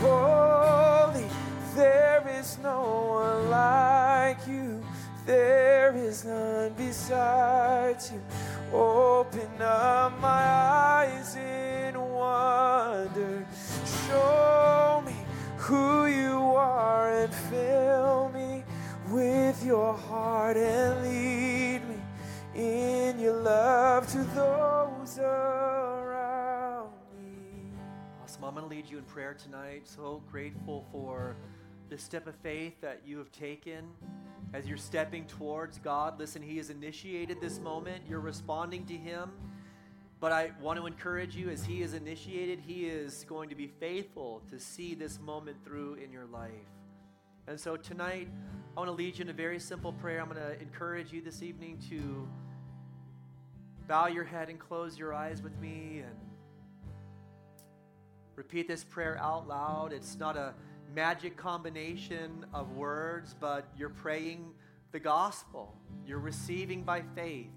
[0.00, 1.28] Holy,
[1.76, 4.82] there is no one like you.
[5.24, 8.20] There is none beside you.
[8.72, 13.46] Open up my eyes in wonder.
[14.06, 15.14] Show me
[15.56, 18.64] who you are and fill me
[19.10, 21.96] with your heart and lead me
[22.54, 27.70] in your love to those around me.
[28.22, 28.44] Awesome.
[28.44, 29.82] I'm going to lead you in prayer tonight.
[29.86, 31.36] So grateful for
[31.90, 33.84] the step of faith that you have taken
[34.54, 36.18] as you're stepping towards God.
[36.18, 38.04] Listen, He has initiated this moment.
[38.08, 39.32] You're responding to Him.
[40.20, 43.66] But I want to encourage you, as He is initiated, He is going to be
[43.66, 46.52] faithful to see this moment through in your life.
[47.48, 48.28] And so tonight,
[48.76, 50.20] I want to lead you in a very simple prayer.
[50.20, 52.28] I'm going to encourage you this evening to
[53.88, 56.16] bow your head and close your eyes with me and
[58.36, 59.92] repeat this prayer out loud.
[59.92, 60.54] It's not a
[60.92, 64.52] magic combination of words, but you're praying
[64.92, 65.74] the gospel.
[66.06, 67.50] You're receiving by faith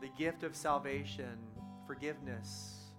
[0.00, 1.38] the gift of salvation,
[1.86, 2.90] forgiveness,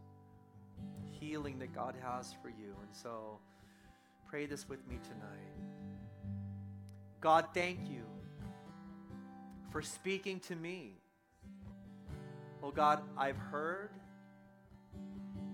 [1.09, 2.75] healing that God has for you.
[2.81, 3.39] And so
[4.27, 5.71] pray this with me tonight.
[7.19, 8.03] God, thank you
[9.71, 10.93] for speaking to me.
[12.63, 13.91] Oh God, I've heard,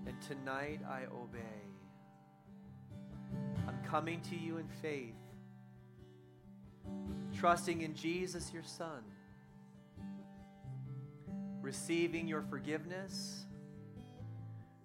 [0.06, 1.57] and tonight I obey.
[3.90, 5.14] Coming to you in faith,
[7.34, 9.02] trusting in Jesus, your Son,
[11.62, 13.46] receiving your forgiveness,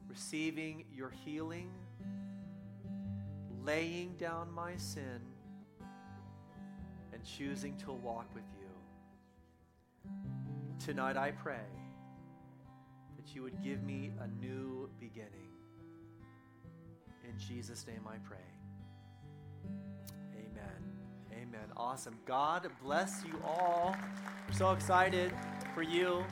[0.07, 1.69] receiving your healing,
[3.65, 5.19] laying down my sin,
[7.11, 10.11] and choosing to walk with you.
[10.79, 11.67] Tonight I pray
[13.17, 15.51] that you would give me a new beginning.
[17.27, 18.52] In Jesus' name I pray.
[21.53, 21.69] Amen.
[21.77, 22.15] Awesome.
[22.25, 23.95] God bless you all.
[24.47, 25.31] We're so excited
[25.75, 26.23] for you.